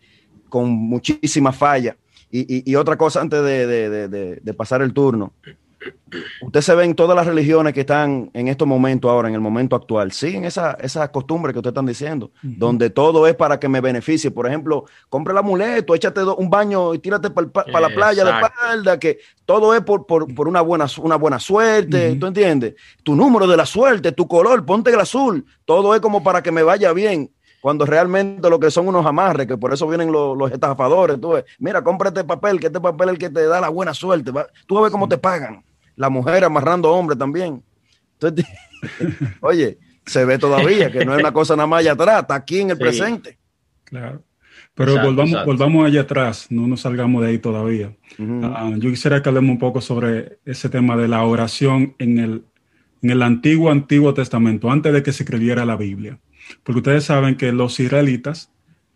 con 0.49 0.69
muchísimas 0.69 1.55
fallas. 1.55 1.95
Y, 2.31 2.75
otra 2.75 2.97
cosa 2.97 3.21
antes 3.21 3.41
de 3.43 4.53
pasar 4.57 4.81
el 4.81 4.93
turno, 4.93 5.31
Usted 6.41 6.61
se 6.61 6.75
ve 6.75 6.85
en 6.85 6.95
todas 6.95 7.15
las 7.15 7.27
religiones 7.27 7.73
que 7.73 7.81
están 7.81 8.29
en 8.33 8.47
estos 8.47 8.67
momentos 8.67 9.11
ahora, 9.11 9.27
en 9.27 9.35
el 9.35 9.41
momento 9.41 9.75
actual, 9.75 10.11
siguen 10.11 10.45
esa, 10.45 10.77
esa 10.81 11.11
costumbre 11.11 11.51
que 11.51 11.59
usted 11.59 11.69
están 11.69 11.85
diciendo, 11.85 12.31
donde 12.41 12.89
todo 12.89 13.27
es 13.27 13.35
para 13.35 13.59
que 13.59 13.67
me 13.67 13.81
beneficie. 13.81 14.31
Por 14.31 14.47
ejemplo, 14.47 14.85
compre 15.09 15.31
el 15.33 15.37
amuleto, 15.37 15.93
échate 15.93 16.23
un 16.23 16.49
baño 16.49 16.93
y 16.93 16.99
tírate 16.99 17.29
para 17.29 17.79
la 17.79 17.89
playa 17.89 18.23
de 18.23 18.31
espalda, 18.31 18.99
que 18.99 19.19
todo 19.45 19.75
es 19.75 19.81
por, 19.81 20.05
una, 20.47 20.61
buena, 20.61 20.85
una 21.01 21.15
buena 21.17 21.39
suerte, 21.39 22.15
¿tú 22.15 22.27
entiendes? 22.27 22.75
Tu 23.03 23.15
número 23.15 23.47
de 23.47 23.57
la 23.57 23.65
suerte, 23.65 24.11
tu 24.11 24.27
color, 24.27 24.65
ponte 24.65 24.91
el 24.91 24.99
azul, 24.99 25.45
todo 25.65 25.93
es 25.93 26.01
como 26.01 26.23
para 26.23 26.41
que 26.41 26.51
me 26.51 26.63
vaya 26.63 26.93
bien 26.93 27.31
cuando 27.65 27.83
realmente 27.83 28.47
lo 28.47 28.59
que 28.59 28.69
son 28.69 28.87
unos 28.87 29.03
amarres, 29.07 29.47
que 29.47 29.57
por 29.57 29.73
eso 29.73 29.87
vienen 29.87 30.11
los, 30.11 30.37
los 30.37 30.51
estafadores. 30.51 31.19
Tú 31.19 31.31
ves, 31.31 31.45
mira, 31.57 31.83
cómprate 31.83 32.23
papel, 32.23 32.59
que 32.59 32.67
este 32.67 32.79
papel 32.79 33.09
es 33.09 33.13
el 33.13 33.17
que 33.17 33.31
te 33.31 33.47
da 33.47 33.59
la 33.59 33.69
buena 33.69 33.91
suerte. 33.91 34.31
Tú 34.67 34.81
ves 34.81 34.91
cómo 34.91 35.09
te 35.09 35.17
pagan 35.17 35.63
la 35.95 36.11
mujer 36.11 36.43
amarrando 36.43 36.91
hombres 36.91 37.17
también. 37.17 37.63
Entonces, 38.19 38.45
oye, 39.41 39.79
se 40.05 40.25
ve 40.25 40.37
todavía 40.37 40.91
que 40.91 41.05
no 41.05 41.15
es 41.15 41.19
una 41.19 41.31
cosa 41.31 41.55
nada 41.55 41.65
más 41.65 41.79
allá 41.79 41.93
atrás, 41.93 42.21
está 42.21 42.35
aquí 42.35 42.59
en 42.59 42.69
el 42.69 42.77
presente. 42.77 43.39
Claro. 43.85 44.21
Pero 44.75 45.01
volvamos, 45.01 45.43
volvamos 45.43 45.87
allá 45.87 46.01
atrás, 46.01 46.45
no 46.51 46.67
nos 46.67 46.81
salgamos 46.81 47.23
de 47.23 47.29
ahí 47.29 47.39
todavía. 47.39 47.95
Ah, 48.43 48.73
yo 48.77 48.91
quisiera 48.91 49.23
que 49.23 49.29
hablemos 49.29 49.49
un 49.49 49.59
poco 49.59 49.81
sobre 49.81 50.37
ese 50.45 50.69
tema 50.69 50.95
de 50.95 51.07
la 51.07 51.23
oración 51.23 51.95
en 51.97 52.19
el, 52.19 52.43
en 53.01 53.09
el 53.09 53.23
antiguo, 53.23 53.71
antiguo 53.71 54.13
testamento, 54.13 54.69
antes 54.69 54.93
de 54.93 55.01
que 55.01 55.11
se 55.11 55.23
escribiera 55.23 55.65
la 55.65 55.77
Biblia. 55.77 56.19
Porque 56.63 56.79
ustedes 56.79 57.05
saben 57.05 57.35
que 57.35 57.51
los 57.51 57.79
israelitas 57.79 58.51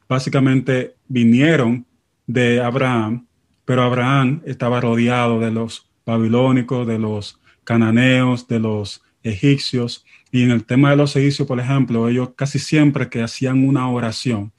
básicamente 0.08 0.96
vinieron 1.08 1.86
de 2.28 2.62
Abraham, 2.62 3.28
pero 3.66 3.84
Abraham 3.84 4.42
estaba 4.46 4.82
rodeado 4.82 5.40
de 5.40 5.52
los 5.52 5.90
babilónicos, 6.06 6.88
de 6.88 7.00
los 7.00 7.40
cananeos, 7.64 8.48
de 8.48 8.60
los 8.60 9.04
egipcios. 9.24 10.06
Y 10.32 10.44
en 10.44 10.52
el 10.52 10.66
tema 10.66 10.90
de 10.90 10.96
los 10.96 11.16
egipcios, 11.16 11.48
por 11.48 11.60
ejemplo, 11.60 12.10
ellos 12.10 12.32
casi 12.36 12.60
siempre 12.60 13.10
que 13.10 13.22
hacían 13.22 13.68
una 13.68 13.90
oración, 13.90 14.52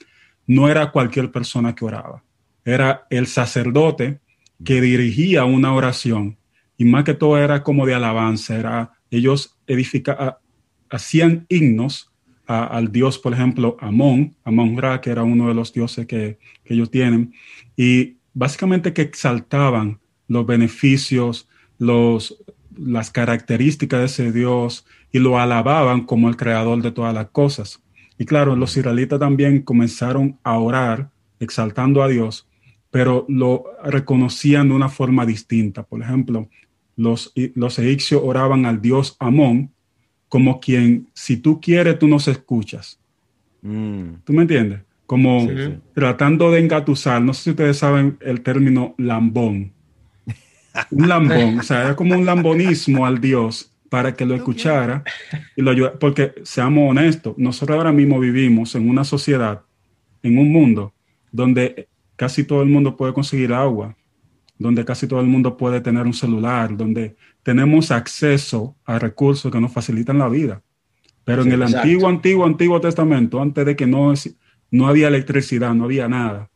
no 0.46 0.68
era 0.68 0.90
cualquier 0.90 1.30
persona 1.30 1.74
que 1.74 1.84
oraba, 1.84 2.22
era 2.64 3.06
el 3.10 3.26
sacerdote 3.26 4.20
que 4.64 4.80
dirigía 4.80 5.44
una 5.44 5.72
oración. 5.74 6.38
Y 6.76 6.84
más 6.84 7.04
que 7.04 7.14
todo 7.14 7.38
era 7.38 7.62
como 7.62 7.86
de 7.86 7.94
alabanza, 7.94 8.58
era 8.58 8.92
ellos 9.10 9.58
edificaban, 9.66 10.34
hacían 10.88 11.46
himnos 11.48 12.09
al 12.50 12.90
dios, 12.90 13.18
por 13.18 13.32
ejemplo, 13.32 13.76
Amón, 13.80 14.34
Amón 14.42 14.76
Ra, 14.76 15.00
que 15.00 15.10
era 15.10 15.22
uno 15.22 15.48
de 15.48 15.54
los 15.54 15.72
dioses 15.72 16.06
que, 16.06 16.38
que 16.64 16.74
ellos 16.74 16.90
tienen, 16.90 17.32
y 17.76 18.16
básicamente 18.34 18.92
que 18.92 19.02
exaltaban 19.02 20.00
los 20.26 20.46
beneficios, 20.46 21.48
los, 21.78 22.42
las 22.76 23.10
características 23.10 24.00
de 24.00 24.06
ese 24.06 24.32
Dios 24.32 24.84
y 25.12 25.18
lo 25.18 25.38
alababan 25.38 26.04
como 26.04 26.28
el 26.28 26.36
creador 26.36 26.82
de 26.82 26.92
todas 26.92 27.14
las 27.14 27.28
cosas. 27.30 27.82
Y 28.18 28.26
claro, 28.26 28.56
los 28.56 28.76
israelitas 28.76 29.18
también 29.18 29.62
comenzaron 29.62 30.38
a 30.42 30.58
orar 30.58 31.10
exaltando 31.38 32.02
a 32.02 32.08
Dios, 32.08 32.48
pero 32.90 33.24
lo 33.28 33.64
reconocían 33.84 34.68
de 34.68 34.74
una 34.74 34.88
forma 34.88 35.24
distinta. 35.24 35.84
Por 35.84 36.02
ejemplo, 36.02 36.48
los, 36.96 37.32
los 37.54 37.78
egipcios 37.78 38.20
oraban 38.24 38.66
al 38.66 38.82
Dios 38.82 39.16
Amón 39.20 39.72
como 40.30 40.60
quien, 40.60 41.08
si 41.12 41.36
tú 41.36 41.60
quieres, 41.60 41.98
tú 41.98 42.08
nos 42.08 42.26
escuchas. 42.28 42.98
Mm. 43.60 44.14
¿Tú 44.24 44.32
me 44.32 44.42
entiendes? 44.42 44.80
Como 45.04 45.46
tratando 45.92 46.50
de 46.50 46.60
engatusar, 46.60 47.20
no 47.20 47.34
sé 47.34 47.42
si 47.42 47.50
ustedes 47.50 47.76
saben 47.76 48.16
el 48.20 48.40
término 48.40 48.94
lambón 48.96 49.72
un 50.90 51.08
lambón, 51.08 51.58
o 51.58 51.62
sea, 51.62 51.82
era 51.82 51.96
como 51.96 52.14
un 52.14 52.24
lambonismo 52.24 53.06
al 53.06 53.20
Dios 53.20 53.72
para 53.88 54.14
que 54.14 54.24
lo 54.24 54.34
escuchara 54.34 55.02
y 55.56 55.62
lo 55.62 55.72
ayudara. 55.72 55.98
Porque 55.98 56.32
seamos 56.44 56.90
honestos, 56.90 57.34
nosotros 57.36 57.76
ahora 57.76 57.92
mismo 57.92 58.20
vivimos 58.20 58.74
en 58.74 58.88
una 58.88 59.04
sociedad, 59.04 59.62
en 60.22 60.38
un 60.38 60.50
mundo 60.50 60.94
donde 61.32 61.88
casi 62.16 62.44
todo 62.44 62.62
el 62.62 62.68
mundo 62.68 62.96
puede 62.96 63.12
conseguir 63.12 63.52
agua, 63.52 63.96
donde 64.60 64.84
casi 64.84 65.06
todo 65.06 65.20
el 65.20 65.26
mundo 65.26 65.56
puede 65.56 65.80
tener 65.80 66.06
un 66.06 66.12
celular, 66.12 66.76
donde 66.76 67.16
tenemos 67.42 67.90
acceso 67.90 68.76
a 68.84 68.98
recursos 68.98 69.50
que 69.50 69.58
nos 69.58 69.72
facilitan 69.72 70.18
la 70.18 70.28
vida. 70.28 70.62
Pero 71.24 71.42
en 71.42 71.52
el 71.52 71.62
antiguo, 71.62 72.08
antiguo, 72.08 72.44
antiguo 72.44 72.78
testamento, 72.78 73.40
antes 73.40 73.64
de 73.64 73.74
que 73.74 73.86
no, 73.86 74.12
no 74.70 74.86
había 74.86 75.08
electricidad, 75.08 75.74
no 75.74 75.84
había 75.84 76.08
nada, 76.08 76.50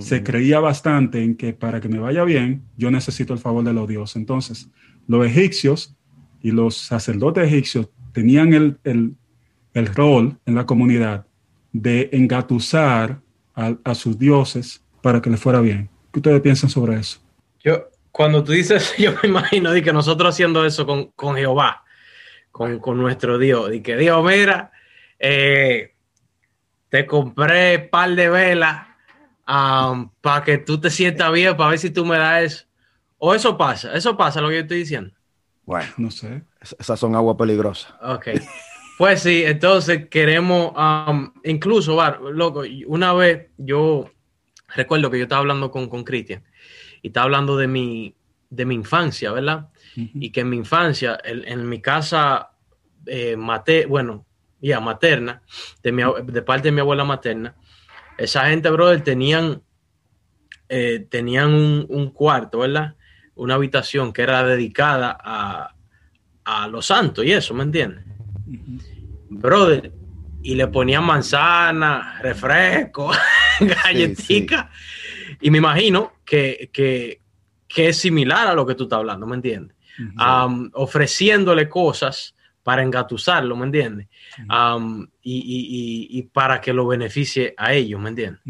se 0.00 0.22
creía 0.22 0.60
bastante 0.60 1.24
en 1.24 1.34
que 1.36 1.54
para 1.54 1.80
que 1.80 1.88
me 1.88 1.98
vaya 1.98 2.22
bien, 2.24 2.64
yo 2.76 2.90
necesito 2.90 3.32
el 3.32 3.38
favor 3.38 3.64
de 3.64 3.72
los 3.72 3.88
dioses. 3.88 4.16
Entonces, 4.16 4.68
los 5.06 5.26
egipcios 5.26 5.96
y 6.42 6.50
los 6.50 6.76
sacerdotes 6.76 7.48
egipcios 7.48 7.88
tenían 8.12 8.52
el, 8.52 9.16
rol 9.94 10.36
en 10.44 10.54
la 10.54 10.66
comunidad 10.66 11.26
de 11.72 12.10
engatusar 12.12 13.22
a, 13.54 13.94
sus 13.94 14.18
dioses 14.18 14.84
para 15.00 15.22
que 15.22 15.30
les 15.30 15.40
fuera 15.40 15.62
bien. 15.62 15.88
¿Qué 16.12 16.18
ustedes 16.18 16.42
piensan 16.42 16.68
sobre 16.68 16.98
eso? 16.98 17.20
Yo, 17.62 17.90
cuando 18.10 18.42
tú 18.42 18.52
dices, 18.52 18.94
yo 18.98 19.12
me 19.22 19.28
imagino 19.28 19.72
de 19.72 19.82
que 19.82 19.92
nosotros 19.92 20.34
haciendo 20.34 20.64
eso 20.64 20.86
con, 20.86 21.36
Jehová, 21.36 21.84
con, 22.50 22.80
nuestro 22.96 23.38
Dios, 23.38 23.72
y 23.72 23.82
que 23.82 23.96
Dios, 23.96 24.24
mira, 24.24 24.72
eh, 25.18 25.94
te 26.88 27.06
compré 27.06 27.76
un 27.84 27.90
par 27.90 28.14
de 28.14 28.28
velas 28.28 28.86
para 30.20 30.44
que 30.44 30.58
tú 30.58 30.80
te 30.80 30.90
sientas 30.90 31.32
bien, 31.32 31.56
para 31.56 31.70
ver 31.70 31.78
si 31.78 31.90
tú 31.90 32.04
me 32.04 32.18
das 32.18 32.42
eso. 32.42 32.64
O 33.18 33.34
eso 33.34 33.58
pasa, 33.58 33.94
eso 33.94 34.16
pasa 34.16 34.40
lo 34.40 34.48
que 34.48 34.54
yo 34.54 34.60
estoy 34.62 34.78
diciendo. 34.78 35.12
Bueno, 35.64 35.92
no 35.98 36.10
sé. 36.10 36.42
Esas 36.78 36.98
son 36.98 37.14
aguas 37.14 37.36
peligrosas. 37.36 37.92
Ok. 38.00 38.28
Pues 38.96 39.22
sí, 39.22 39.44
entonces 39.44 40.08
queremos, 40.08 40.72
incluso, 41.44 41.98
loco, 42.32 42.62
una 42.86 43.12
vez 43.12 43.48
yo 43.56 44.10
recuerdo 44.74 45.10
que 45.10 45.18
yo 45.18 45.24
estaba 45.24 45.40
hablando 45.40 45.70
con 45.70 46.04
Cristian 46.04 46.44
y 47.02 47.08
estaba 47.08 47.24
hablando 47.24 47.56
de 47.56 47.66
mi, 47.66 48.14
de 48.50 48.64
mi 48.64 48.74
infancia, 48.74 49.32
¿verdad? 49.32 49.68
Y 49.94 50.30
que 50.30 50.40
en 50.40 50.50
mi 50.50 50.56
infancia, 50.56 51.18
en, 51.24 51.68
mi 51.68 51.80
casa, 51.80 52.50
eh, 53.06 53.36
bueno, 53.88 54.26
ya 54.60 54.80
materna, 54.80 55.42
de, 55.82 55.92
mi, 55.92 56.02
de 56.24 56.42
parte 56.42 56.68
de 56.68 56.72
mi 56.72 56.80
abuela 56.80 57.04
materna, 57.04 57.54
esa 58.18 58.46
gente, 58.46 58.68
brother, 58.70 59.02
tenían, 59.02 59.62
eh, 60.68 61.06
tenían 61.08 61.52
un, 61.88 62.10
cuarto, 62.10 62.58
¿verdad? 62.58 62.94
Una 63.34 63.54
habitación 63.54 64.12
que 64.12 64.22
era 64.22 64.44
dedicada 64.44 65.16
a, 65.18 65.74
los 66.68 66.86
santos 66.86 67.24
y 67.24 67.30
eso, 67.30 67.54
¿me 67.54 67.62
entiendes? 67.62 68.04
Brother, 69.28 69.92
y 70.42 70.56
le 70.56 70.66
ponían 70.66 71.04
manzana, 71.04 72.18
refresco, 72.20 73.12
galletica. 73.60 74.68
Y 75.40 75.50
me 75.50 75.58
imagino 75.58 76.12
que, 76.24 76.70
es 77.74 77.96
similar 77.96 78.48
a 78.48 78.54
lo 78.54 78.66
que 78.66 78.74
tú 78.74 78.84
estás 78.84 78.98
hablando, 78.98 79.26
¿me 79.26 79.36
entiendes? 79.36 79.76
ofreciéndole 80.72 81.68
cosas 81.68 82.34
para 82.62 82.82
engatusarlo, 82.82 83.56
¿me 83.56 83.66
entiendes? 83.66 84.08
y, 85.22 86.22
para 86.32 86.60
que 86.60 86.72
lo 86.72 86.86
beneficie 86.86 87.54
a 87.56 87.72
ellos, 87.72 88.00
¿me 88.00 88.10
entiendes? 88.10 88.40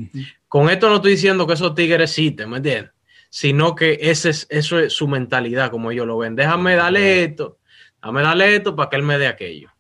Con 0.49 0.69
esto 0.69 0.89
no 0.89 0.97
estoy 0.97 1.13
diciendo 1.13 1.47
que 1.47 1.55
esos 1.55 1.75
tigres 1.75 2.11
existen, 2.11 2.51
¿me 2.51 2.59
entiendes? 2.59 2.93
Sino 3.29 3.75
que 3.77 3.99
ese 4.01 4.31
es, 4.31 4.47
eso 4.51 4.79
es 4.79 4.93
su 4.93 5.07
mentalidad, 5.07 5.71
como 5.71 5.93
ellos 5.93 6.07
lo 6.07 6.19
ven. 6.19 6.35
Déjame 6.35 6.75
darle 6.75 7.25
esto, 7.25 7.59
déjame 8.03 8.23
darle 8.23 8.57
esto 8.57 8.75
para 8.75 8.91
que 8.91 8.97
él 8.97 9.05
me 9.05 9.19
dé 9.19 9.29
aquello. 9.29 9.71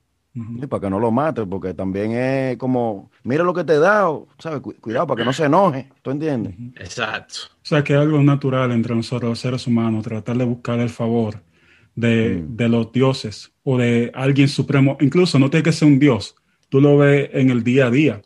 Para 0.68 0.80
que 0.80 0.90
no 0.90 1.00
lo 1.00 1.10
mate, 1.10 1.44
porque 1.44 1.74
también 1.74 2.12
es 2.12 2.56
como, 2.56 3.10
mira 3.24 3.42
lo 3.42 3.52
que 3.52 3.64
te 3.64 3.74
he 3.74 3.78
dado, 3.78 4.28
¿sabes? 4.38 4.60
Cuidado 4.80 5.06
para 5.06 5.18
que 5.18 5.24
no 5.24 5.32
se 5.32 5.44
enoje, 5.44 5.88
¿tú 6.02 6.10
entiendes? 6.10 6.54
Exacto. 6.76 7.34
O 7.56 7.64
sea, 7.66 7.82
que 7.82 7.94
es 7.94 7.98
algo 7.98 8.22
natural 8.22 8.70
entre 8.70 8.94
nosotros, 8.94 9.30
los 9.30 9.40
seres 9.40 9.66
humanos, 9.66 10.04
tratar 10.04 10.36
de 10.36 10.44
buscar 10.44 10.78
el 10.78 10.90
favor 10.90 11.42
de, 11.96 12.42
mm. 12.42 12.56
de, 12.56 12.68
los 12.68 12.92
dioses 12.92 13.52
o 13.64 13.76
de 13.78 14.12
alguien 14.14 14.48
supremo. 14.48 14.96
Incluso 15.00 15.38
no 15.38 15.50
tiene 15.50 15.64
que 15.64 15.72
ser 15.72 15.88
un 15.88 15.98
dios. 15.98 16.36
Tú 16.68 16.80
lo 16.80 16.96
ves 16.96 17.30
en 17.32 17.50
el 17.50 17.64
día 17.64 17.86
a 17.86 17.90
día. 17.90 18.22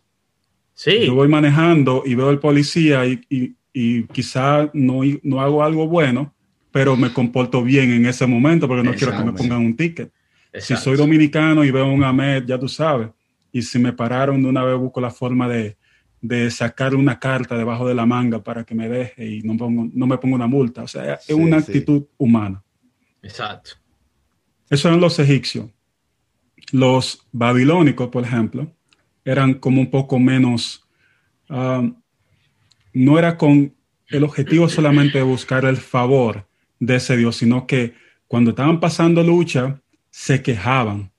Sí. 0.75 1.07
Yo 1.07 1.15
voy 1.15 1.29
manejando 1.29 2.03
y 2.05 2.15
veo 2.15 2.29
al 2.29 2.41
policía 2.41 3.07
y, 3.07 3.21
y, 3.31 3.55
y 3.73 4.05
quizá 4.05 4.71
no, 4.75 5.01
no 5.23 5.41
hago 5.41 5.63
algo 5.63 5.89
bueno, 5.89 6.35
pero 6.71 6.97
me 6.97 7.13
comporto 7.13 7.63
bien 7.63 7.93
en 7.93 8.05
ese 8.05 8.27
momento 8.27 8.69
porque 8.69 8.83
no 8.83 8.95
quiero 8.95 9.17
que 9.17 9.25
me 9.25 9.33
pongan 9.33 9.61
un 9.61 9.77
ticket. 9.77 10.13
Si 10.61 10.77
soy 10.77 10.97
dominicano 10.97 11.65
y 11.65 11.71
veo 11.71 11.87
un 11.87 12.05
AMED, 12.05 12.45
ya 12.47 12.59
tú 12.59 12.69
sabes. 12.69 13.09
Y 13.53 13.63
si 13.63 13.79
me 13.79 13.93
pararon 13.93 14.43
de 14.43 14.49
una 14.49 14.63
vez, 14.65 14.77
busco 14.79 15.01
la 15.01 15.11
forma 15.11 15.49
de, 15.49 15.77
de 16.21 16.51
sacar 16.51 16.95
una 16.95 17.19
carta 17.19 17.59
debajo 17.59 17.87
de 17.87 17.95
la 17.95 18.07
manga 18.07 18.43
para 18.43 18.65
que 18.65 18.75
me 18.75 18.89
deje 18.89 19.27
y 19.27 19.43
no, 19.43 19.57
pongo, 19.57 19.89
no 19.93 20.07
me 20.07 20.17
ponga 20.19 20.37
una 20.37 20.47
multa. 20.47 20.83
O 20.83 20.89
sea, 20.89 21.15
es 21.15 21.31
una 21.31 21.59
actitud 21.59 22.05
humana. 22.17 22.63
Exacto. 23.23 23.73
Eso 24.71 24.89
eran 24.89 25.01
los 25.01 25.19
egipcios. 25.19 25.69
Los 26.73 27.27
babilónicos, 27.31 28.09
por 28.09 28.25
ejemplo, 28.25 28.73
eran 29.25 29.55
como 29.55 29.81
un 29.81 29.91
poco 29.91 30.19
menos, 30.19 30.89
ah, 31.49 31.89
no 32.93 33.19
era 33.19 33.37
con 33.37 33.75
el 34.09 34.25
objetivo 34.25 34.69
solamente 34.69 35.19
de 35.19 35.25
buscar 35.25 35.65
el 35.65 35.77
favor 35.77 36.47
de 36.79 36.97
ese 36.97 37.17
Dios, 37.17 37.37
sino 37.37 37.67
que 37.67 37.95
cuando 38.27 38.51
estaban 38.51 38.81
pasando 38.81 39.23
lucha, 39.23 39.83
se 40.15 40.43
quejaban 40.43 41.11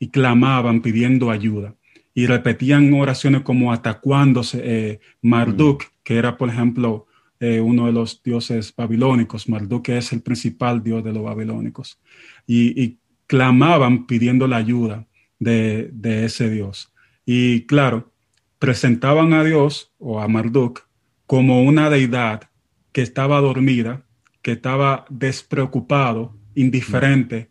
y 0.00 0.08
clamaban 0.08 0.82
pidiendo 0.82 1.30
ayuda 1.30 1.76
y 2.12 2.26
repetían 2.26 2.92
oraciones 2.94 3.42
como 3.42 3.72
hasta 3.72 4.00
cuándo 4.00 4.42
eh, 4.54 4.98
Marduk, 5.22 5.84
que 6.02 6.16
era 6.16 6.36
por 6.36 6.48
ejemplo 6.48 7.06
eh, 7.38 7.60
uno 7.60 7.86
de 7.86 7.92
los 7.92 8.20
dioses 8.24 8.74
babilónicos, 8.74 9.48
Marduk 9.48 9.90
es 9.90 10.12
el 10.12 10.22
principal 10.22 10.82
dios 10.82 11.04
de 11.04 11.12
los 11.12 11.22
babilónicos, 11.22 12.00
y, 12.44 12.98
clamaban 13.28 14.08
pidiendo 14.08 14.48
la 14.48 14.56
ayuda 14.56 15.06
de, 15.38 15.88
de, 15.92 16.24
ese 16.24 16.50
dios. 16.50 16.92
Y 17.24 17.60
claro, 17.66 18.10
presentaban 18.58 19.32
a 19.32 19.44
Dios 19.44 19.92
o 19.98 20.20
a 20.20 20.26
Marduk 20.26 20.88
como 21.28 21.62
una 21.62 21.88
deidad 21.88 22.50
que 22.90 23.02
estaba 23.02 23.40
dormida, 23.40 24.04
que 24.42 24.50
estaba 24.50 25.04
despreocupado, 25.08 26.36
indiferente, 26.56 27.50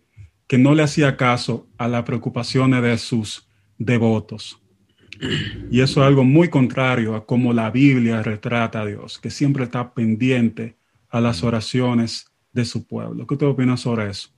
que 0.49 0.57
no 0.57 0.73
le 0.73 0.81
hacía 0.81 1.15
caso 1.15 1.67
a 1.77 1.87
las 1.87 2.03
preocupaciones 2.03 2.81
de 2.81 2.97
sus 2.97 3.47
devotos. 3.77 4.59
Y 5.69 5.81
eso 5.81 6.01
es 6.01 6.07
algo 6.07 6.23
muy 6.23 6.49
contrario 6.49 7.15
a 7.15 7.23
cómo 7.23 7.53
la 7.53 7.69
Biblia 7.69 8.23
retrata 8.23 8.81
a 8.81 8.85
Dios, 8.87 9.19
que 9.19 9.29
siempre 9.29 9.65
está 9.65 9.93
pendiente 9.93 10.75
a 11.07 11.21
las 11.21 11.43
oraciones 11.43 12.25
de 12.51 12.65
su 12.65 12.87
pueblo. 12.87 13.27
¿Qué 13.27 13.37
te 13.37 13.45
opinas 13.45 13.81
sobre 13.81 14.09
eso? 14.09 14.29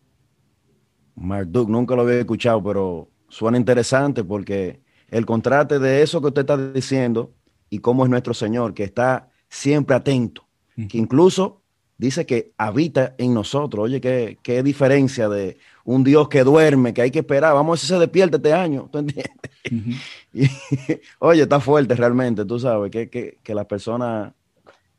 Marduk, 1.15 1.69
nunca 1.69 1.95
lo 1.95 2.01
había 2.01 2.19
escuchado, 2.19 2.61
pero 2.61 3.09
suena 3.29 3.57
interesante 3.57 4.21
porque 4.21 4.81
el 5.07 5.25
contraste 5.25 5.79
de 5.79 6.01
eso 6.01 6.19
que 6.19 6.27
usted 6.27 6.41
está 6.41 6.57
diciendo 6.73 7.33
y 7.69 7.79
cómo 7.79 8.03
es 8.03 8.09
nuestro 8.09 8.33
Señor, 8.33 8.73
que 8.73 8.83
está 8.83 9.29
siempre 9.47 9.95
atento, 9.95 10.45
que 10.89 10.97
incluso 10.97 11.61
dice 11.97 12.25
que 12.25 12.51
habita 12.57 13.13
en 13.17 13.33
nosotros. 13.33 13.85
Oye, 13.85 14.01
qué, 14.01 14.39
qué 14.41 14.63
diferencia 14.63 15.29
de 15.29 15.57
un 15.83 16.03
Dios 16.03 16.29
que 16.29 16.43
duerme, 16.43 16.93
que 16.93 17.01
hay 17.01 17.11
que 17.11 17.19
esperar. 17.19 17.53
Vamos 17.53 17.69
a 17.69 17.73
ver 17.73 17.79
si 17.79 17.87
se 17.87 17.99
despierta 17.99 18.37
este 18.37 18.53
año, 18.53 18.89
¿tú 18.91 18.99
entiendes? 18.99 19.33
oye, 21.19 21.43
está 21.43 21.59
fuerte 21.59 21.95
realmente, 21.95 22.45
tú 22.45 22.59
sabes, 22.59 22.91
que, 22.91 23.09
que, 23.09 23.37
que 23.43 23.55
las 23.55 23.65
personas 23.65 24.33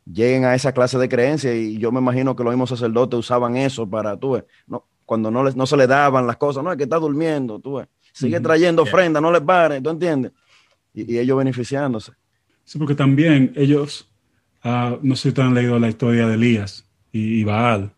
lleguen 0.05 0.45
a 0.45 0.55
esa 0.55 0.73
clase 0.73 0.99
de 0.99 1.09
creencia 1.09 1.55
y 1.55 1.79
yo 1.79 1.93
me 1.93 2.01
imagino 2.01 2.35
que 2.35 2.45
los 2.45 2.53
mismos 2.53 2.71
sacerdotes 2.71 3.19
usaban 3.19 3.57
eso 3.57 3.89
para, 3.89 4.17
tú 4.17 4.43
no, 4.67 4.87
cuando 5.05 5.31
no, 5.31 5.45
les, 5.45 5.57
no 5.57 5.67
se 5.67 5.77
le 5.77 5.87
daban 5.87 6.27
las 6.27 6.37
cosas, 6.37 6.65
no, 6.65 6.73
es 6.73 6.79
que 6.79 6.85
está 6.85 6.97
durmiendo, 6.97 7.59
tú 7.59 7.83
sigue 8.13 8.41
trayendo 8.41 8.83
ofrenda, 8.83 9.21
no 9.21 9.31
le 9.31 9.41
pares, 9.41 9.83
¿tú 9.83 9.91
entiendes? 9.91 10.33
Y, 10.95 11.19
ellos 11.19 11.39
beneficiándose. 11.39 12.13
Sí, 12.65 12.79
porque 12.79 12.95
también 12.95 13.53
ellos, 13.57 14.11
uh, 14.65 14.99
no 15.03 15.17
sé 15.17 15.31
si 15.31 15.35
te 15.35 15.43
han 15.43 15.55
leído 15.55 15.79
la 15.79 15.89
historia 15.89 16.27
de 16.27 16.35
Elías 16.35 16.89
y, 17.11 17.45
Baal, 17.45 17.93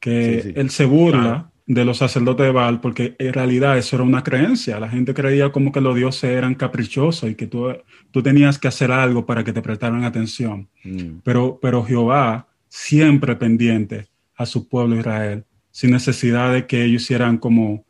que 0.00 0.52
él 0.56 0.70
se 0.70 0.84
burla 0.84 1.51
de 1.66 1.84
los 1.84 1.98
sacerdotes 1.98 2.46
de 2.46 2.52
Baal, 2.52 2.80
porque 2.80 3.14
en 3.18 3.32
realidad 3.32 3.78
eso 3.78 3.96
era 3.96 4.04
una 4.04 4.22
creencia. 4.22 4.80
La 4.80 4.88
gente 4.88 5.14
creía 5.14 5.52
como 5.52 5.70
que 5.70 5.80
los 5.80 5.94
dioses 5.94 6.30
eran 6.30 6.54
caprichosos 6.54 7.30
y 7.30 7.34
que 7.34 7.46
tú, 7.46 7.68
tú 8.10 8.22
tenías 8.22 8.58
que 8.58 8.68
hacer 8.68 8.90
algo 8.90 9.24
para 9.26 9.44
que 9.44 9.52
te 9.52 9.62
prestaran 9.62 10.04
atención. 10.04 10.68
Mm. 10.84 11.20
Pero, 11.22 11.58
pero 11.62 11.84
Jehová 11.84 12.48
siempre 12.68 13.36
pendiente 13.36 14.08
a 14.34 14.46
su 14.46 14.68
pueblo 14.68 14.96
Israel, 14.96 15.44
sin 15.70 15.92
necesidad 15.92 16.52
de 16.52 16.66
que 16.66 16.84
ellos 16.84 17.02
hicieran 17.02 17.38
como 17.38 17.84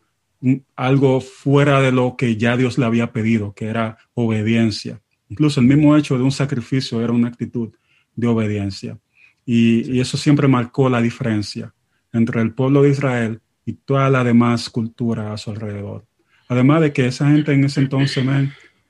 algo 0.75 1.21
fuera 1.21 1.81
de 1.81 1.93
lo 1.93 2.17
que 2.17 2.37
ya 2.37 2.57
Dios 2.57 2.77
le 2.77 2.85
había 2.85 3.13
pedido, 3.13 3.55
que 3.55 3.67
era 3.67 3.97
obediencia. 4.15 5.01
Incluso 5.29 5.61
el 5.61 5.67
mismo 5.67 5.97
hecho 5.97 6.19
de 6.19 6.25
un 6.25 6.33
sacrificio 6.33 7.01
era 7.01 7.13
una 7.13 7.29
actitud 7.29 7.73
de 8.15 8.27
obediencia. 8.27 8.99
Y, 9.47 9.91
y 9.91 10.01
eso 10.01 10.17
siempre 10.17 10.49
marcó 10.49 10.89
la 10.91 11.01
diferencia 11.01 11.73
entre 12.13 12.43
el 12.43 12.53
pueblo 12.53 12.83
de 12.83 12.91
Israel 12.91 13.41
y 13.64 13.75
toda 13.75 14.11
la 14.11 14.25
demás 14.25 14.68
cultura 14.70 15.33
a 15.33 15.37
su 15.37 15.51
alrededor. 15.51 16.05
Además 16.48 16.81
de 16.81 16.92
que 16.92 17.07
esa 17.07 17.29
gente 17.31 17.53
en 17.53 17.64
ese 17.64 17.81
entonces 17.81 18.25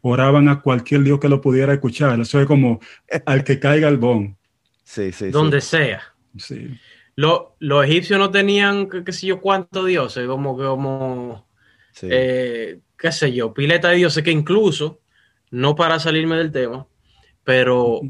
oraban 0.01 0.49
a 0.49 0.61
cualquier 0.61 1.03
Dios 1.03 1.21
que 1.21 1.29
lo 1.29 1.41
pudiera 1.41 1.73
escuchar. 1.73 2.21
Eso 2.21 2.41
es 2.41 2.47
como 2.47 2.81
al 3.25 3.45
que 3.45 3.59
caiga 3.59 3.89
el 3.89 3.99
bon. 3.99 4.37
Sí, 4.85 5.13
sí. 5.13 5.31
Donde 5.31 5.61
sea. 5.61 6.03
Sí. 6.37 6.79
los 7.15 7.85
egipcios 7.85 8.19
no 8.19 8.31
tenían, 8.31 8.89
qué 8.89 9.13
sé 9.13 9.27
yo, 9.27 9.41
cuántos 9.41 9.87
dioses, 9.87 10.27
como, 10.27 10.57
como 10.57 11.47
eh, 12.03 12.81
qué 12.99 13.13
sé 13.13 13.33
yo, 13.33 13.53
pileta 13.53 13.91
de 13.91 13.97
dioses 13.97 14.25
que 14.25 14.31
incluso, 14.31 15.01
no 15.51 15.77
para 15.77 15.99
salirme 15.99 16.37
del 16.37 16.51
tema, 16.51 16.87
pero 17.45 18.01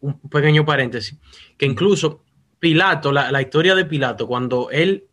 un 0.00 0.20
pequeño 0.30 0.64
paréntesis, 0.64 1.18
que 1.58 1.66
incluso 1.66 2.22
Pilato, 2.58 3.12
la, 3.12 3.30
la 3.30 3.42
historia 3.42 3.74
de 3.74 3.84
Pilato, 3.84 4.26
cuando 4.26 4.70
él 4.70 5.08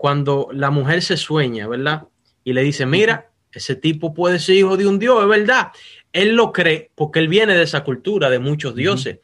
cuando 0.00 0.48
la 0.50 0.70
mujer 0.70 1.02
se 1.02 1.18
sueña, 1.18 1.68
¿verdad? 1.68 2.04
Y 2.42 2.54
le 2.54 2.62
dice, 2.62 2.86
mira, 2.86 3.32
ese 3.52 3.76
tipo 3.76 4.14
puede 4.14 4.38
ser 4.38 4.56
hijo 4.56 4.78
de 4.78 4.86
un 4.86 4.98
dios, 4.98 5.22
es 5.22 5.28
verdad. 5.28 5.72
Él 6.10 6.36
lo 6.36 6.52
cree 6.52 6.90
porque 6.94 7.18
él 7.18 7.28
viene 7.28 7.54
de 7.54 7.64
esa 7.64 7.84
cultura 7.84 8.30
de 8.30 8.38
muchos 8.38 8.74
dioses. 8.74 9.18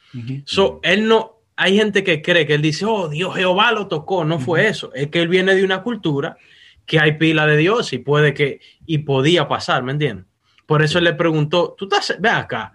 So, 0.44 0.80
él 0.82 1.08
no, 1.08 1.40
hay 1.56 1.78
gente 1.78 2.04
que 2.04 2.20
cree 2.20 2.46
que 2.46 2.52
él 2.52 2.60
dice, 2.60 2.84
oh, 2.84 3.08
Dios 3.08 3.34
Jehová 3.36 3.72
lo 3.72 3.86
tocó. 3.86 4.26
No 4.26 4.38
fue 4.38 4.68
eso. 4.68 4.92
Es 4.92 5.08
que 5.08 5.22
él 5.22 5.28
viene 5.28 5.54
de 5.54 5.64
una 5.64 5.82
cultura 5.82 6.36
que 6.84 7.00
hay 7.00 7.12
pila 7.12 7.46
de 7.46 7.56
Dios 7.56 7.94
y 7.94 7.98
puede 7.98 8.34
que, 8.34 8.60
y 8.84 8.98
podía 8.98 9.48
pasar, 9.48 9.82
¿me 9.82 9.92
entiendes? 9.92 10.26
Por 10.66 10.82
eso 10.82 10.98
él 10.98 11.04
le 11.04 11.14
preguntó, 11.14 11.74
tú 11.78 11.86
estás, 11.86 12.18
ve 12.20 12.28
acá, 12.28 12.74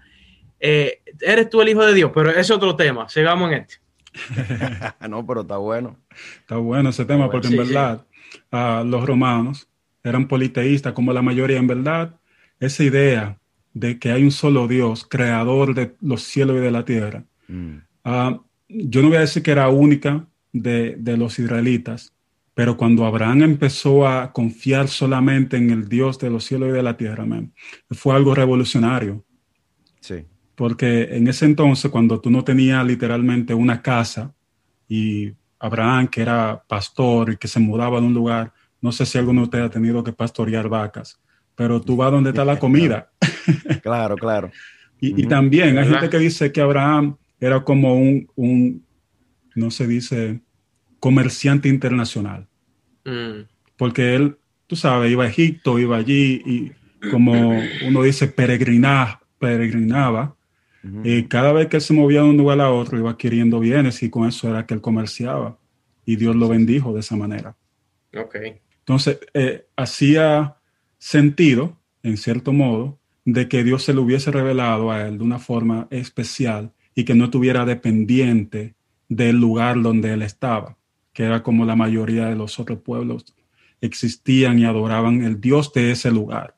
eh, 0.60 1.04
eres 1.20 1.52
tú 1.52 1.62
el 1.62 1.70
hijo 1.70 1.86
de 1.86 1.94
Dios, 1.94 2.10
pero 2.12 2.32
es 2.32 2.50
otro 2.50 2.76
tema. 2.76 3.08
Sigamos 3.10 3.52
en 3.52 3.60
este. 3.60 3.76
no, 5.10 5.26
pero 5.26 5.42
está 5.42 5.58
bueno. 5.58 5.98
Está 6.40 6.58
bueno 6.58 6.90
ese 6.90 7.06
tema, 7.06 7.30
porque 7.30 7.48
en 7.48 7.58
verdad 7.58 8.06
los 8.86 9.06
romanos 9.06 9.68
eran 10.04 10.28
politeístas 10.28 10.94
como 10.94 11.14
la 11.14 11.22
mayoría. 11.22 11.58
En 11.58 11.68
verdad, 11.68 12.16
esa 12.60 12.84
idea 12.84 13.38
de 13.74 14.00
que 14.00 14.12
hay 14.12 14.24
un 14.24 14.32
solo 14.32 14.68
Dios, 14.68 15.06
creador 15.08 15.74
de 15.74 15.96
los 16.02 16.24
cielos 16.24 16.58
y 16.58 16.60
de 16.60 16.72
la 16.72 16.86
tierra, 16.86 17.24
mm. 17.48 17.78
yo 18.68 19.02
no 19.02 19.08
voy 19.08 19.18
a 19.18 19.22
decir 19.22 19.44
que 19.44 19.52
era 19.52 19.70
única 19.70 20.26
de, 20.52 20.98
los 21.18 21.40
israelitas, 21.40 22.14
pero 22.54 22.76
cuando 22.76 23.06
Abraham 23.06 23.44
empezó 23.44 24.06
a 24.06 24.34
confiar 24.34 24.90
solamente 24.90 25.56
en 25.56 25.70
el 25.70 25.88
Dios 25.88 26.20
de 26.20 26.30
los 26.30 26.44
cielos 26.44 26.70
y 26.70 26.74
de 26.74 26.84
la 26.84 26.98
tierra, 26.98 27.26
fue 27.92 28.16
algo 28.16 28.36
revolucionario. 28.36 29.24
Sí 30.02 30.26
porque 30.56 31.16
en 31.16 31.28
ese 31.28 31.46
entonces, 31.46 31.90
cuando 31.92 32.20
tú 32.20 32.30
no 32.30 32.44
tenías 32.44 32.86
literalmente 32.86 33.54
una 33.54 33.82
casa 33.82 34.34
y 34.88 35.32
Abraham, 35.60 36.08
que 36.08 36.22
era 36.22 36.64
pastor 36.68 37.32
y 37.32 37.38
que 37.38 37.48
se 37.48 37.60
mudaba 37.60 38.00
de 38.00 38.08
un 38.08 38.14
lugar, 38.14 38.54
no 38.82 38.92
sé 38.92 39.06
si 39.06 39.18
alguno 39.18 39.42
de 39.42 39.46
ustedes 39.46 39.66
ha 39.66 39.70
tenido 39.70 40.04
que 40.04 40.14
pastorear 40.14 40.70
vacas, 40.70 41.20
pero 41.56 41.82
tú 41.82 41.96
vas 41.96 42.12
donde 42.12 42.32
está 42.32 42.46
la 42.46 42.60
comida. 42.60 43.10
Claro, 43.82 44.16
claro. 44.16 44.52
y, 45.00 45.26
también 45.26 45.78
hay 45.78 45.88
gente 45.88 46.10
que 46.10 46.20
dice 46.20 46.52
que 46.52 46.62
Abraham 46.62 47.18
era 47.40 47.64
como 47.64 47.96
un, 47.96 48.30
un 48.36 48.84
no 49.56 49.72
se 49.72 49.88
dice, 49.88 50.42
comerciante 51.00 51.70
internacional. 51.70 52.48
Mm. 53.06 53.48
Porque 53.78 54.16
él, 54.16 54.38
tú 54.68 54.76
sabes, 54.76 55.12
iba 55.12 55.24
a 55.24 55.28
Egipto, 55.28 55.80
iba 55.80 55.98
allí 55.98 56.42
y 56.46 56.72
como 57.10 57.60
uno 57.88 58.04
dice, 58.04 58.28
peregrinaba, 58.28 59.22
y 61.04 61.24
cada 61.26 61.54
vez 61.54 61.68
que 61.68 61.78
él 61.78 61.82
se 61.82 61.94
movía 61.94 62.22
de 62.22 62.30
un 62.30 62.38
lugar 62.38 62.60
a 62.60 62.72
otro, 62.72 62.98
iba 62.98 63.12
adquiriendo 63.12 63.60
bienes 63.60 64.02
y 64.02 64.10
con 64.10 64.28
eso 64.28 64.50
era 64.50 64.66
que 64.66 64.74
él 64.74 64.82
comerciaba. 64.82 65.58
Y 66.06 66.16
Dios 66.16 66.36
lo 66.36 66.50
bendijo 66.50 66.94
de 66.94 67.02
esa 67.02 67.16
manera. 67.16 67.56
Ok. 68.18 68.36
Entonces, 68.80 69.20
eh, 69.34 69.68
hacía 69.76 70.58
sentido, 70.98 71.78
en 72.02 72.18
cierto 72.18 72.52
modo, 72.52 73.00
de 73.26 73.48
que 73.48 73.64
Dios 73.64 73.84
se 73.84 73.94
lo 73.94 74.02
hubiese 74.02 74.32
revelado 74.32 74.92
a 74.92 75.08
él 75.08 75.20
de 75.20 75.24
una 75.24 75.40
forma 75.40 75.88
especial 75.92 76.72
y 76.96 77.04
que 77.04 77.14
no 77.14 77.26
estuviera 77.26 77.66
dependiente 77.66 78.76
del 79.08 79.40
lugar 79.40 79.82
donde 79.82 80.14
él 80.14 80.22
estaba. 80.22 80.78
que 81.14 81.24
era 81.24 81.44
como 81.44 81.66
la 81.66 81.76
mayoría 81.76 82.28
de 82.28 82.38
los 82.38 82.58
otros 82.58 82.80
pueblos 82.80 83.36
existían 83.82 84.60
y 84.60 84.66
adoraban 84.66 85.24
el 85.24 85.42
Dios 85.42 85.74
de 85.74 85.92
ese 85.92 86.10
lugar. 86.10 86.56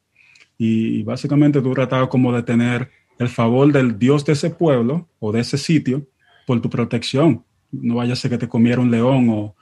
Y, 0.57 1.01
básicamente 1.03 1.61
tú 1.61 1.73
tratabas 1.73 2.09
como 2.09 2.31
de 2.31 2.43
tener 2.43 2.91
el 3.19 3.29
favor 3.29 3.71
del 3.71 3.97
Dios 3.97 4.25
de 4.25 4.33
ese 4.33 4.49
pueblo 4.49 5.07
o 5.19 5.31
de 5.31 5.41
ese 5.41 5.57
sitio 5.57 6.07
por 6.45 6.61
tu 6.61 6.69
protección. 6.69 7.43
No 7.71 7.95
vaya 7.95 8.13
a 8.13 8.15
ser 8.15 8.31
que 8.31 8.37
te 8.37 8.47
comiera 8.47 8.81
un 8.81 8.91
león 8.91 9.29
o, 9.29 9.55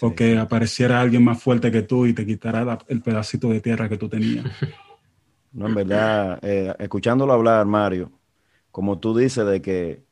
o 0.00 0.14
que 0.14 0.38
apareciera 0.38 1.00
alguien 1.00 1.24
más 1.24 1.42
fuerte 1.42 1.70
que 1.70 1.82
tú 1.82 2.06
y 2.06 2.12
te 2.12 2.26
quitara 2.26 2.78
el 2.88 3.02
pedacito 3.02 3.48
de 3.48 3.60
tierra 3.60 3.88
que 3.88 3.98
tú 3.98 4.08
tenías. 4.08 4.44
No, 5.50 5.66
en 5.66 5.74
verdad, 5.74 6.38
eh, 6.42 6.74
escuchándolo 6.78 7.32
hablar, 7.32 7.64
Mario, 7.64 8.12
como 8.70 8.98
tú 8.98 9.16
dices, 9.16 9.46
de 9.46 9.62
que 9.62 10.04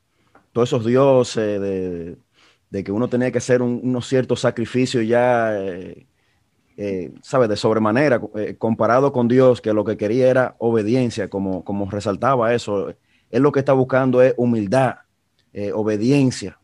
todos 0.50 0.70
esos 0.70 0.86
dioses, 0.86 1.60
de, 1.60 2.16
de 2.70 2.84
que 2.84 2.90
uno 2.90 3.08
tenía 3.08 3.30
que 3.30 3.38
hacer 3.38 3.60
unos 3.60 4.08
ciertos 4.08 4.40
sacrificios 4.40 5.06
ya, 5.06 5.56
eh, 5.60 6.06
eh, 6.76 7.12
¿sabes? 7.22 7.48
De 7.48 7.56
sobremanera, 7.56 8.20
eh, 8.36 8.56
comparado 8.58 9.12
con 9.12 9.28
Dios, 9.28 9.60
que 9.60 9.72
lo 9.72 9.84
que 9.84 9.96
quería 9.96 10.28
era 10.28 10.56
obediencia, 10.58 11.28
como, 11.28 11.64
como 11.64 11.90
resaltaba 11.90 12.54
eso. 12.54 12.94
Él 13.30 13.42
lo 13.42 13.52
que 13.52 13.60
está 13.60 13.72
buscando 13.72 14.22
es 14.22 14.34
humildad, 14.36 14.96
obediencia, 15.72 16.58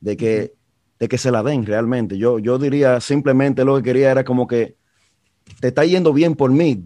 de 0.00 0.16
que, 0.16 0.54
de 0.98 1.08
que 1.08 1.18
se 1.18 1.30
la 1.30 1.42
den 1.42 1.66
realmente. 1.66 2.16
Yo, 2.16 2.38
yo 2.38 2.58
diría 2.58 2.98
simplemente 3.00 3.66
lo 3.66 3.76
que 3.76 3.82
quería 3.82 4.10
era 4.10 4.24
como 4.24 4.46
que 4.46 4.76
te 5.60 5.68
está 5.68 5.84
yendo 5.84 6.14
bien 6.14 6.34
por 6.34 6.50
mí, 6.50 6.82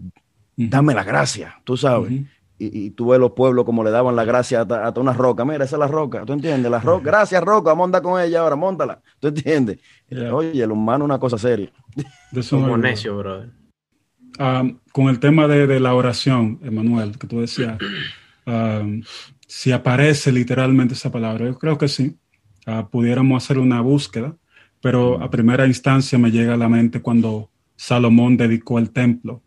dame 0.57 0.93
la 0.93 1.05
gracia, 1.05 1.61
tú 1.63 1.77
sabes 1.77 2.25
y, 2.57 2.85
y, 2.85 2.89
tú 2.91 3.09
ves 3.09 3.19
los 3.19 3.31
pueblos 3.31 3.65
como 3.65 3.83
le 3.83 3.91
daban 3.91 4.15
la 4.15 4.23
gracia 4.23 4.61
hasta, 4.61 4.99
una 4.99 5.13
roca. 5.13 5.43
Mira, 5.43 5.65
esa 5.65 5.75
es 5.75 5.79
la 5.79 5.87
roca, 5.87 6.25
¿tú 6.25 6.33
entiendes? 6.33 6.71
La 6.71 6.79
roca, 6.79 7.03
gracias 7.03 7.43
roca, 7.43 7.75
monta 7.75 8.01
con 8.01 8.21
ella 8.21 8.41
ahora, 8.41 8.55
montala, 8.55 9.01
¿tú 9.19 9.27
entiendes? 9.27 9.79
Oye, 10.31 10.63
el 10.63 10.71
humano 10.71 11.03
es 11.03 11.09
una 11.09 11.19
cosa 11.19 11.37
seria. 11.37 11.71
Como 12.49 12.77
necio, 12.77 13.17
brother. 13.17 13.49
Um, 14.37 14.79
con 14.91 15.07
el 15.07 15.19
tema 15.19 15.47
de, 15.47 15.79
la 15.79 15.93
oración, 15.93 16.59
Emanuel, 16.63 17.17
que 17.17 17.27
tú 17.27 17.39
decías, 17.39 17.77
um, 18.45 19.01
si 19.47 19.71
aparece 19.71 20.31
literalmente 20.31 20.93
esa 20.93 21.11
palabra, 21.11 21.45
yo 21.45 21.57
creo 21.57 21.77
que 21.77 21.87
sí, 21.87 22.17
uh, 22.67 22.89
pudiéramos 22.89 23.43
hacer 23.43 23.59
una 23.59 23.81
búsqueda, 23.81 24.35
pero 24.81 25.21
a 25.21 25.29
primera 25.29 25.65
instancia 25.67 26.17
me 26.17 26.31
llega 26.31 26.53
a 26.53 26.57
la 26.57 26.69
mente 26.69 27.01
cuando 27.01 27.49
Salomón 27.75 28.37
dedicó 28.37 28.77
el 28.77 28.91
templo 28.91 29.41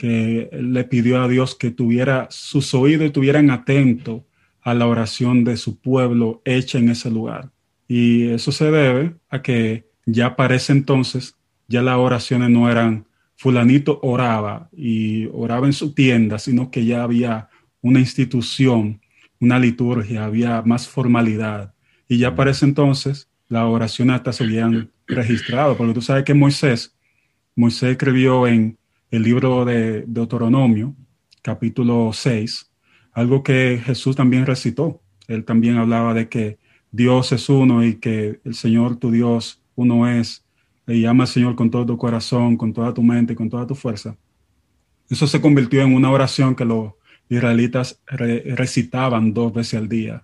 que 0.00 0.48
le 0.50 0.84
pidió 0.84 1.20
a 1.20 1.28
Dios 1.28 1.54
que 1.54 1.70
tuviera 1.70 2.26
sus 2.30 2.72
oídos 2.72 3.04
estuvieran 3.04 3.50
atentos 3.50 4.22
a 4.62 4.72
la 4.72 4.86
oración 4.86 5.44
de 5.44 5.58
su 5.58 5.78
pueblo 5.78 6.40
hecha 6.46 6.78
en 6.78 6.88
ese 6.88 7.10
lugar. 7.10 7.50
Y 7.86 8.28
eso 8.28 8.50
se 8.50 8.70
debe 8.70 9.16
a 9.28 9.42
que 9.42 9.90
ya 10.06 10.36
para 10.36 10.54
ese 10.54 10.72
entonces, 10.72 11.36
ya 11.68 11.82
las 11.82 11.98
oraciones 11.98 12.48
no 12.48 12.70
eran 12.70 13.08
fulanito 13.36 14.00
oraba 14.02 14.70
y 14.74 15.26
oraba 15.34 15.66
en 15.66 15.74
su 15.74 15.92
tienda, 15.92 16.38
sino 16.38 16.70
que 16.70 16.86
ya 16.86 17.02
había 17.02 17.50
una 17.82 18.00
institución, 18.00 19.02
una 19.38 19.58
liturgia, 19.58 20.24
había 20.24 20.62
más 20.62 20.88
formalidad. 20.88 21.74
Y 22.08 22.16
ya 22.16 22.34
para 22.34 22.52
ese 22.52 22.64
entonces, 22.64 23.28
las 23.48 23.64
oraciones 23.64 24.16
hasta 24.16 24.32
se 24.32 24.44
habían 24.44 24.90
registrado, 25.06 25.76
porque 25.76 25.92
tú 25.92 26.00
sabes 26.00 26.24
que 26.24 26.32
Moisés, 26.32 26.96
Moisés 27.54 27.90
escribió 27.90 28.46
en 28.46 28.78
el 29.10 29.22
libro 29.22 29.64
de 29.64 30.04
Deuteronomio, 30.06 30.94
capítulo 31.42 32.10
6, 32.12 32.70
algo 33.12 33.42
que 33.42 33.80
Jesús 33.84 34.14
también 34.14 34.46
recitó. 34.46 35.00
Él 35.26 35.44
también 35.44 35.78
hablaba 35.78 36.14
de 36.14 36.28
que 36.28 36.58
Dios 36.92 37.32
es 37.32 37.48
uno 37.48 37.84
y 37.84 37.96
que 37.96 38.40
el 38.44 38.54
Señor 38.54 38.96
tu 38.96 39.10
Dios 39.10 39.62
uno 39.74 40.08
es. 40.08 40.44
Le 40.86 41.00
llama 41.00 41.24
al 41.24 41.28
Señor 41.28 41.56
con 41.56 41.70
todo 41.70 41.86
tu 41.86 41.96
corazón, 41.96 42.56
con 42.56 42.72
toda 42.72 42.94
tu 42.94 43.02
mente, 43.02 43.34
con 43.34 43.48
toda 43.50 43.66
tu 43.66 43.74
fuerza. 43.74 44.16
Eso 45.08 45.26
se 45.26 45.40
convirtió 45.40 45.82
en 45.82 45.94
una 45.94 46.10
oración 46.10 46.54
que 46.54 46.64
los 46.64 46.92
israelitas 47.28 48.00
recitaban 48.06 49.32
dos 49.32 49.52
veces 49.52 49.74
al 49.74 49.88
día. 49.88 50.22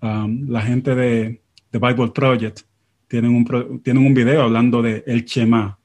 Um, 0.00 0.48
la 0.48 0.62
gente 0.62 0.94
de, 0.94 1.42
de, 1.72 1.78
Bible 1.78 2.12
Project 2.14 2.60
tienen 3.08 3.34
un, 3.34 3.80
tienen 3.82 4.06
un 4.06 4.14
video 4.14 4.42
hablando 4.42 4.80
de 4.80 5.02
el 5.06 5.24
Shema 5.24 5.78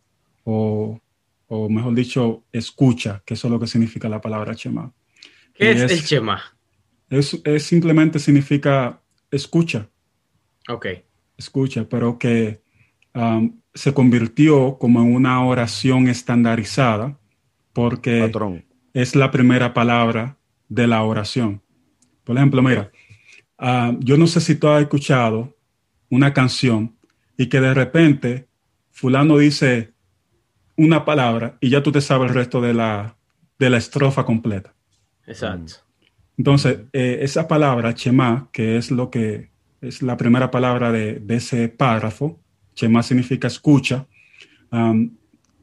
o 0.44 1.00
o 1.48 1.70
mejor 1.70 1.94
dicho, 1.94 2.44
escucha, 2.52 3.22
que 3.26 3.34
eso 3.36 3.48
es 3.48 3.52
lo 3.52 3.60
que 3.60 3.68
significa 3.68 4.10
la 4.10 4.22
palabra 4.22 4.54
Shema. 4.54 4.92
¿Qué 5.54 5.72
es, 5.72 5.82
el 5.82 6.00
Shema? 6.00 6.42
Es, 7.10 7.40
simplemente 7.60 8.20
significa 8.20 9.02
escucha. 9.30 9.90
Ok. 10.70 10.88
Escucha, 11.38 11.88
pero 11.88 12.18
que 12.18 12.62
um, 13.14 13.60
se 13.74 13.94
convirtió 13.94 14.78
como 14.80 15.02
en 15.02 15.14
una 15.14 15.44
oración 15.46 16.08
estandarizada 16.08 17.20
porque 17.74 18.32
es 18.94 19.16
la 19.16 19.32
primera 19.32 19.74
palabra 19.74 20.38
de 20.70 20.88
la 20.88 21.04
oración. 21.04 21.62
Por 22.24 22.38
ejemplo, 22.38 22.62
mira, 22.62 22.92
um, 23.60 24.00
yo 24.00 24.18
no 24.18 24.28
sé 24.28 24.42
si 24.42 24.56
tú 24.56 24.68
has 24.68 24.82
escuchado 24.82 25.56
una 26.10 26.34
canción 26.34 26.96
y 27.38 27.48
que 27.48 27.60
de 27.60 27.74
repente 27.74 28.48
fulano 28.92 29.38
dice, 29.38 29.93
una 30.76 31.06
palabra 31.06 31.58
y 31.60 31.70
ya 31.70 31.84
tú 31.84 31.92
te 31.92 32.02
sabes 32.02 32.30
el 32.30 32.36
resto 32.36 32.62
de 32.62 32.74
la, 32.74 33.16
de 33.60 33.70
la 33.70 33.78
estrofa 33.78 34.26
completa. 34.26 34.74
Exacto. 35.26 35.74
Entonces, 36.38 36.80
eh, 36.94 37.20
esa 37.22 37.48
palabra, 37.48 37.94
chema, 37.94 38.50
que 38.52 38.78
es 38.78 38.92
lo 38.92 39.10
que 39.10 39.52
es 39.82 40.02
la 40.02 40.18
primera 40.18 40.50
palabra 40.50 40.92
de, 40.92 41.22
ese 41.30 41.68
párrafo, 41.70 42.40
chema 42.74 43.04
significa 43.04 43.48
escucha, 43.48 44.08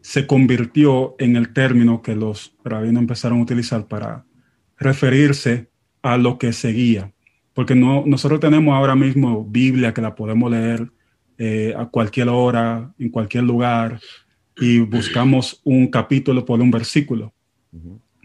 se 0.00 0.26
convirtió 0.26 1.16
en 1.18 1.36
el 1.36 1.52
término 1.52 2.00
que 2.02 2.14
los 2.14 2.54
rabinos 2.64 3.00
empezaron 3.00 3.40
a 3.40 3.42
utilizar 3.42 3.86
para 3.86 4.24
referirse 4.78 5.68
a 6.02 6.16
lo 6.16 6.38
que 6.38 6.52
seguía. 6.52 7.12
Porque 7.54 7.74
no, 7.74 8.04
nosotros 8.06 8.40
tenemos 8.40 8.74
ahora 8.74 8.94
mismo 8.94 9.44
Biblia 9.44 9.92
que 9.92 10.00
la 10.00 10.14
podemos 10.14 10.50
leer 10.50 10.90
eh, 11.38 11.74
a 11.76 11.86
cualquier 11.86 12.28
hora, 12.28 12.92
en 12.98 13.10
cualquier 13.10 13.44
lugar, 13.44 14.00
y 14.60 14.78
buscamos 14.80 15.60
un 15.64 15.88
capítulo 15.88 16.44
por 16.44 16.60
un 16.60 16.70
versículo. 16.70 17.32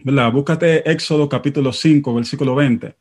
¿Verdad? 0.04 0.30
Búscate 0.32 0.88
Éxodo 0.88 1.28
capítulo 1.28 1.72
5, 1.72 2.14
versículo 2.14 2.54
20. 2.54 2.94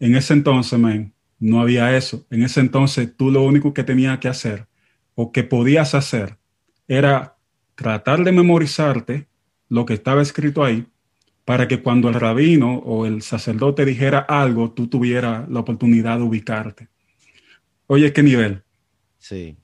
En 0.00 0.14
ese 0.14 0.34
entonces, 0.34 0.78
man, 0.78 1.12
no 1.38 1.60
había 1.60 1.96
eso. 1.96 2.26
En 2.30 2.42
ese 2.42 2.60
entonces 2.60 3.16
tú 3.16 3.30
lo 3.30 3.42
único 3.42 3.72
que 3.72 3.84
tenías 3.84 4.18
que 4.18 4.28
hacer 4.28 4.66
o 5.14 5.32
que 5.32 5.44
podías 5.44 5.94
hacer 5.94 6.36
era 6.86 7.36
tratar 7.74 8.24
de 8.24 8.32
memorizarte 8.32 9.28
lo 9.68 9.86
que 9.86 9.94
estaba 9.94 10.20
escrito 10.20 10.64
ahí 10.64 10.86
para 11.44 11.68
que 11.68 11.80
cuando 11.80 12.08
el 12.08 12.14
rabino 12.14 12.74
o 12.78 13.06
el 13.06 13.22
sacerdote 13.22 13.84
dijera 13.84 14.18
algo, 14.18 14.72
tú 14.72 14.88
tuvieras 14.88 15.48
la 15.48 15.60
oportunidad 15.60 16.18
de 16.18 16.24
ubicarte. 16.24 16.88
Oye, 17.86 18.12
¿qué 18.12 18.22
nivel? 18.22 18.62
Sí. 19.18 19.56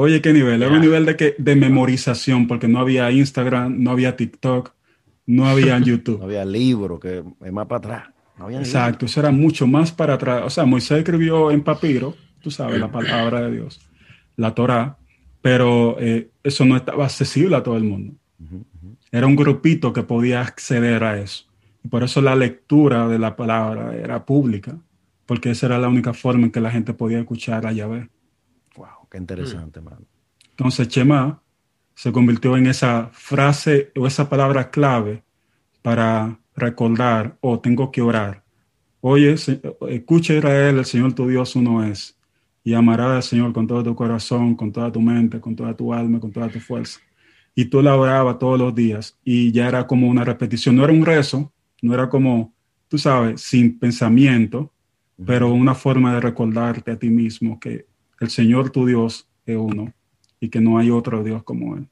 Oye, 0.00 0.22
¿qué 0.22 0.32
nivel? 0.32 0.62
Era 0.62 0.72
un 0.72 0.80
nivel 0.80 1.04
de, 1.06 1.16
que, 1.16 1.34
de 1.38 1.56
memorización, 1.56 2.46
porque 2.46 2.68
no 2.68 2.78
había 2.78 3.10
Instagram, 3.10 3.82
no 3.82 3.90
había 3.90 4.14
TikTok, 4.14 4.70
no 5.26 5.48
había 5.48 5.76
YouTube. 5.84 6.20
no 6.20 6.26
había 6.26 6.44
libro, 6.44 7.00
que 7.00 7.24
es 7.44 7.52
más 7.52 7.66
para 7.66 7.78
atrás. 7.78 8.58
Exacto, 8.60 9.06
eso 9.06 9.18
era 9.18 9.32
mucho 9.32 9.66
más 9.66 9.90
para 9.90 10.14
atrás. 10.14 10.42
O 10.46 10.50
sea, 10.50 10.64
Moisés 10.64 10.98
escribió 10.98 11.50
en 11.50 11.62
papiro, 11.62 12.14
tú 12.40 12.52
sabes, 12.52 12.78
la 12.78 12.92
palabra 12.92 13.40
de 13.40 13.56
Dios, 13.56 13.80
la 14.36 14.54
Torah, 14.54 14.98
pero 15.42 15.96
eh, 15.98 16.30
eso 16.44 16.64
no 16.64 16.76
estaba 16.76 17.04
accesible 17.04 17.56
a 17.56 17.64
todo 17.64 17.76
el 17.76 17.82
mundo. 17.82 18.14
Era 19.10 19.26
un 19.26 19.34
grupito 19.34 19.92
que 19.92 20.04
podía 20.04 20.42
acceder 20.42 21.02
a 21.02 21.18
eso. 21.18 21.46
Y 21.82 21.88
por 21.88 22.04
eso 22.04 22.22
la 22.22 22.36
lectura 22.36 23.08
de 23.08 23.18
la 23.18 23.34
palabra 23.34 23.96
era 23.96 24.24
pública, 24.24 24.78
porque 25.26 25.50
esa 25.50 25.66
era 25.66 25.78
la 25.80 25.88
única 25.88 26.14
forma 26.14 26.44
en 26.44 26.52
que 26.52 26.60
la 26.60 26.70
gente 26.70 26.94
podía 26.94 27.18
escuchar 27.18 27.66
a 27.66 27.72
Yahvé. 27.72 28.08
Qué 29.10 29.18
interesante, 29.18 29.78
hermano. 29.78 30.06
Entonces, 30.50 30.88
Chema 30.88 31.42
se 31.94 32.12
convirtió 32.12 32.56
en 32.56 32.66
esa 32.66 33.10
frase 33.12 33.90
o 33.96 34.06
esa 34.06 34.28
palabra 34.28 34.70
clave 34.70 35.22
para 35.82 36.38
recordar, 36.54 37.36
o 37.40 37.52
oh, 37.52 37.60
tengo 37.60 37.90
que 37.90 38.02
orar. 38.02 38.44
Oye, 39.00 39.34
escucha 39.88 40.34
Israel, 40.34 40.78
el 40.78 40.84
Señor 40.84 41.12
tu 41.12 41.28
Dios 41.28 41.54
uno 41.56 41.84
es. 41.84 42.18
Y 42.64 42.74
amarás 42.74 43.10
al 43.10 43.22
Señor 43.22 43.52
con 43.52 43.66
todo 43.66 43.82
tu 43.82 43.94
corazón, 43.94 44.54
con 44.54 44.72
toda 44.72 44.92
tu 44.92 45.00
mente, 45.00 45.40
con 45.40 45.56
toda 45.56 45.74
tu 45.74 45.94
alma, 45.94 46.20
con 46.20 46.32
toda 46.32 46.48
tu 46.48 46.60
fuerza. 46.60 47.00
Y 47.54 47.66
tú 47.66 47.80
la 47.80 47.96
orabas 47.96 48.38
todos 48.38 48.58
los 48.58 48.74
días 48.74 49.18
y 49.24 49.50
ya 49.52 49.68
era 49.68 49.86
como 49.86 50.08
una 50.08 50.24
repetición. 50.24 50.76
No 50.76 50.84
era 50.84 50.92
un 50.92 51.06
rezo, 51.06 51.52
no 51.80 51.94
era 51.94 52.08
como, 52.08 52.52
tú 52.88 52.98
sabes, 52.98 53.40
sin 53.40 53.78
pensamiento, 53.78 54.72
pero 55.24 55.48
una 55.52 55.74
forma 55.74 56.14
de 56.14 56.20
recordarte 56.20 56.90
a 56.90 56.98
ti 56.98 57.08
mismo 57.08 57.58
que 57.58 57.86
el 58.20 58.30
Señor 58.30 58.70
tu 58.70 58.86
Dios 58.86 59.28
es 59.46 59.56
uno 59.56 59.92
y 60.40 60.48
que 60.48 60.60
no 60.60 60.78
hay 60.78 60.90
otro 60.90 61.22
Dios 61.22 61.42
como 61.42 61.76
Él. 61.76 61.88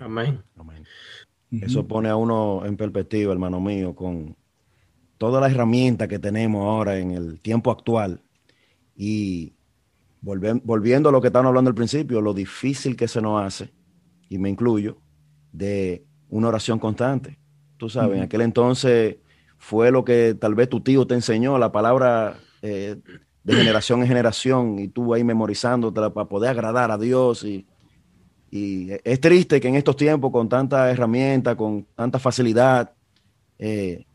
Amén. 0.00 0.42
Eso 1.50 1.86
pone 1.86 2.08
a 2.08 2.16
uno 2.16 2.64
en 2.64 2.76
perspectiva, 2.76 3.32
hermano 3.32 3.60
mío, 3.60 3.94
con 3.94 4.36
toda 5.18 5.40
la 5.40 5.48
herramienta 5.48 6.08
que 6.08 6.18
tenemos 6.18 6.64
ahora 6.64 6.98
en 6.98 7.12
el 7.12 7.40
tiempo 7.40 7.70
actual. 7.70 8.20
Y 8.96 9.54
volviendo 10.20 11.08
a 11.08 11.12
lo 11.12 11.20
que 11.20 11.28
estaban 11.28 11.46
hablando 11.46 11.68
al 11.68 11.74
principio, 11.74 12.20
lo 12.20 12.34
difícil 12.34 12.96
que 12.96 13.08
se 13.08 13.20
nos 13.20 13.42
hace, 13.42 13.72
y 14.28 14.38
me 14.38 14.48
incluyo, 14.48 14.98
de 15.52 16.04
una 16.28 16.48
oración 16.48 16.78
constante. 16.78 17.38
Tú 17.76 17.88
sabes, 17.88 18.16
en 18.16 18.24
aquel 18.24 18.40
entonces 18.40 19.18
fue 19.58 19.90
lo 19.90 20.04
que 20.04 20.34
tal 20.34 20.54
vez 20.54 20.68
tu 20.68 20.80
tío 20.80 21.06
te 21.06 21.14
enseñó, 21.14 21.58
la 21.58 21.70
palabra 21.70 22.38
eh, 22.62 22.96
de 23.44 23.54
generación 23.54 24.00
en 24.00 24.08
generación, 24.08 24.78
y 24.78 24.88
tú 24.88 25.14
ahí 25.14 25.22
memorizándotela 25.22 26.10
para 26.10 26.28
poder 26.28 26.50
agradar 26.50 26.90
a 26.90 26.98
Dios. 26.98 27.44
Y, 27.44 27.66
es 28.50 29.20
triste 29.20 29.60
que 29.60 29.66
en 29.66 29.74
estos 29.74 29.96
tiempos, 29.96 30.30
con 30.30 30.48
tanta 30.48 30.88
herramienta, 30.88 31.56
con 31.56 31.84
tanta 31.96 32.20
facilidad, 32.20 32.92
eh, 33.58 34.06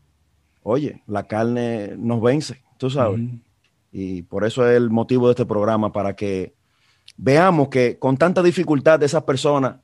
oye, 0.62 1.02
la 1.06 1.24
carne 1.26 1.94
nos 1.98 2.22
vence, 2.22 2.62
tú 2.78 2.88
sabes. 2.88 3.20
Y 3.92 4.22
por 4.22 4.44
eso 4.44 4.66
es 4.66 4.78
el 4.78 4.88
motivo 4.88 5.26
de 5.26 5.32
este 5.32 5.44
programa, 5.44 5.92
para 5.92 6.16
que 6.16 6.54
veamos 7.18 7.68
que 7.68 7.98
con 7.98 8.16
tanta 8.16 8.42
dificultad 8.42 9.02
esas 9.02 9.24
personas 9.24 9.76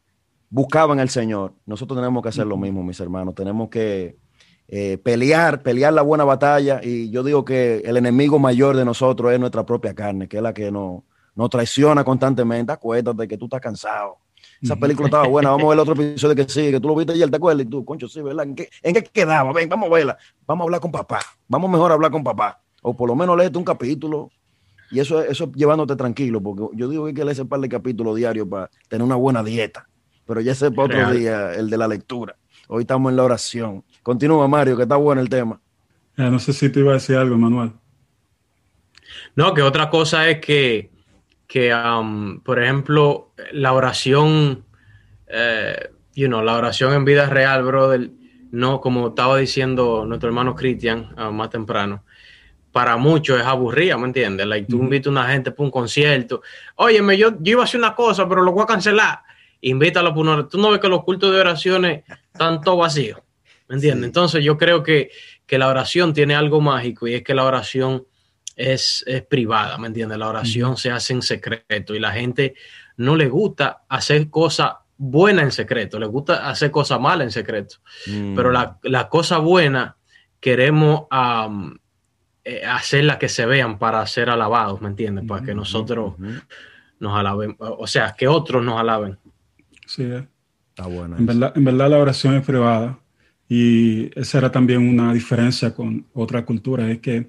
buscaban 0.49 1.01
al 1.01 1.11
Señor. 1.11 1.53
Nosotros 1.67 1.99
tenemos 1.99 2.23
que 2.23 2.31
hacer 2.31 2.47
lo 2.47 2.57
mismo, 2.57 2.83
mis 2.83 2.99
hermanos. 2.99 3.35
Tenemos 3.35 3.69
que 3.69 4.17
eh, 4.69 4.99
pelear, 4.99 5.63
pelear 5.63 5.93
la 5.93 6.03
buena 6.03 6.25
batalla. 6.25 6.81
Y 6.83 7.11
yo 7.11 7.23
digo 7.23 7.45
que 7.45 7.79
el 7.85 7.97
enemigo 7.97 8.39
mayor 8.39 8.77
de 8.77 8.85
nosotros 8.85 9.33
es 9.33 9.41
nuestra 9.41 9.65
propia 9.65 9.95
carne, 9.95 10.29
que 10.29 10.39
es 10.39 10.43
la 10.43 10.53
que 10.53 10.71
nos, 10.71 11.03
nos 11.35 11.51
traiciona 11.51 12.05
constantemente. 12.05 12.73
Acuérdate 12.73 13.29
que 13.29 13.37
tú 13.37 13.47
estás 13.47 13.61
cansado. 13.61 14.19
Esa 14.61 14.77
película 14.77 15.07
estaba 15.07 15.27
buena. 15.27 15.51
Vamos 15.51 15.65
a 15.65 15.69
ver 15.69 15.75
el 15.75 15.81
otro 15.81 15.95
episodio 15.95 16.35
que 16.35 16.49
sigue, 16.49 16.73
que 16.73 16.81
tú 16.81 16.89
lo 16.89 16.97
viste 16.97 17.13
ayer, 17.13 17.31
¿te 17.31 17.37
acuerdas? 17.37 17.67
Y 17.67 17.69
tú, 17.69 17.85
concho, 17.85 18.09
sí, 18.09 18.23
¿verdad? 18.23 18.47
¿En 18.47 18.55
qué, 18.55 18.71
¿En 18.83 18.95
qué 18.95 19.03
quedaba? 19.03 19.53
Ven, 19.53 19.69
vamos 19.69 19.91
a 19.91 19.95
verla. 19.95 20.19
Vamos 20.47 20.63
a 20.63 20.65
hablar 20.65 20.81
con 20.81 20.91
papá. 20.91 21.21
Vamos 21.49 21.71
mejor 21.71 21.91
a 21.91 21.95
hablar 21.95 22.11
con 22.11 22.25
papá. 22.25 22.61
O 22.83 22.97
por 22.97 23.09
lo 23.09 23.15
menos 23.15 23.37
léete 23.37 23.59
un 23.59 23.65
capítulo. 23.65 24.31
Y 24.91 25.01
eso, 25.01 25.21
eso 25.21 25.51
llevándote 25.53 25.97
tranquilo, 25.97 26.41
porque 26.41 26.77
yo 26.77 26.89
digo 26.89 27.05
que 27.05 27.09
hay 27.09 27.15
que 27.15 27.25
leer 27.25 27.33
ese 27.33 27.45
par 27.45 27.61
de 27.61 27.69
capítulos 27.69 28.17
diarios 28.17 28.47
para 28.49 28.71
tener 28.89 29.05
una 29.05 29.17
buena 29.17 29.43
dieta 29.43 29.89
pero 30.27 30.41
ya 30.41 30.55
sé 30.55 30.71
para 30.71 30.87
otro 30.87 31.13
día, 31.13 31.55
el 31.55 31.71
de 31.71 31.79
la 31.79 31.89
lectura. 31.89 32.37
Hoy 32.69 32.83
estamos 32.83 33.11
en 33.11 33.17
la 33.17 33.23
oración. 33.23 33.85
Continúa, 34.07 34.47
Mario, 34.47 34.77
que 34.77 34.85
está 34.85 34.95
bueno 34.95 35.21
el 35.21 35.29
tema. 35.29 35.61
no 36.17 36.39
sé 36.39 36.53
si 36.53 36.71
te 36.71 36.79
iba 36.79 36.93
a 36.93 36.95
decir 36.95 37.17
algo, 37.17 37.37
Manuel. 37.37 37.73
No, 39.35 39.53
que 39.53 39.63
otra 39.63 39.91
cosa 39.91 40.29
es 40.29 40.39
que, 40.39 40.93
que 41.49 41.75
um, 41.75 42.39
por 42.39 42.63
ejemplo, 42.63 43.33
la 43.51 43.73
oración, 43.73 44.65
eh, 45.27 45.91
you 46.15 46.29
know, 46.29 46.41
la 46.41 46.57
oración 46.57 46.95
en 46.95 47.05
vida 47.05 47.27
real, 47.27 47.65
brother, 47.65 48.11
no, 48.53 48.81
como 48.81 49.09
estaba 49.09 49.39
diciendo 49.39 50.05
nuestro 50.07 50.29
hermano 50.29 50.55
Cristian 50.55 51.13
uh, 51.19 51.33
más 51.33 51.51
temprano, 51.51 52.05
para 52.71 52.97
muchos 52.99 53.41
es 53.41 53.45
aburrida, 53.45 53.99
¿me 53.99 54.07
entiendes? 54.07 54.47
Like, 54.47 54.69
tú 54.69 54.85
invitas 54.85 55.09
a 55.09 55.11
una 55.11 55.27
gente 55.27 55.51
para 55.51 55.65
un 55.65 55.73
concierto, 55.73 56.43
óyeme, 56.77 57.19
yo, 57.19 57.31
yo 57.41 57.51
iba 57.51 57.63
a 57.63 57.65
hacer 57.65 57.81
una 57.81 57.97
cosa, 57.97 58.29
pero 58.29 58.43
lo 58.43 58.53
voy 58.53 58.63
a 58.63 58.67
cancelar 58.67 59.19
invítalo 59.63 60.15
por 60.15 60.27
una 60.27 60.47
Tú 60.49 60.59
no 60.59 60.71
ves 60.71 60.81
que 60.81 60.89
los 60.89 61.03
cultos 61.03 61.33
de 61.33 61.41
oraciones 61.41 62.05
están 62.33 62.61
todos 62.61 62.79
vacíos, 62.79 63.21
¿me 63.69 63.77
entiendes? 63.77 64.07
Entonces 64.07 64.45
yo 64.45 64.57
creo 64.57 64.83
que, 64.83 65.11
la 65.49 65.69
oración 65.69 66.13
tiene 66.13 66.35
algo 66.35 66.61
mágico 66.61 67.07
y 67.07 67.15
es 67.15 67.23
que 67.23 67.35
la 67.35 67.45
oración 67.45 68.05
es, 68.57 69.05
privada, 69.29 69.79
¿me 69.79 69.87
entiendes? 69.87 70.19
La 70.19 70.29
oración 70.29 70.77
se 70.77 70.91
hace 70.91 71.13
en 71.13 71.23
secreto 71.23 71.95
y 71.95 72.01
la 72.01 72.13
gente 72.13 72.55
no 72.97 73.17
le 73.17 73.29
gusta 73.29 73.85
hacer 73.89 74.29
cosas 74.29 74.73
buenas 74.97 75.45
en 75.45 75.53
secreto, 75.53 75.99
le 75.99 76.07
gusta 76.07 76.49
hacer 76.49 76.71
cosas 76.71 77.01
malas 77.01 77.27
en 77.27 77.31
secreto. 77.31 77.77
Mm. 78.07 78.35
Pero 78.35 78.51
la, 78.51 78.79
la, 78.83 79.09
cosa 79.09 79.39
buena 79.39 79.97
queremos 80.41 81.07
um, 81.11 81.77
eh, 82.45 82.65
hacerla 82.65 83.19
que 83.19 83.29
se 83.29 83.47
vean 83.47 83.79
para 83.79 84.07
ser 84.07 84.31
alabados, 84.31 84.81
¿me 84.81 84.89
entiendes? 84.89 85.27
Para 85.27 85.45
que 85.45 85.55
nosotros 85.55 86.15
nos 86.99 87.19
alaben, 87.19 87.57
o 87.59 87.87
sea, 87.87 88.15
que 88.17 88.27
otros 88.27 88.65
nos 88.65 88.81
alaben. 88.81 89.19
Sí, 89.87 90.09
está 90.69 90.87
bueno. 90.87 91.17
En 91.19 91.27
verdad, 91.27 91.53
en 91.55 91.65
verdad 91.65 91.91
la 91.91 91.99
oración 91.99 92.35
es 92.35 92.45
privada 92.45 92.99
y 93.49 94.11
esa 94.19 94.39
era 94.39 94.51
también 94.51 94.89
una 94.89 95.13
diferencia 95.13 95.75
con 95.75 96.07
otra 96.15 96.45
cultura, 96.45 96.91
es 96.91 96.99
que 96.99 97.29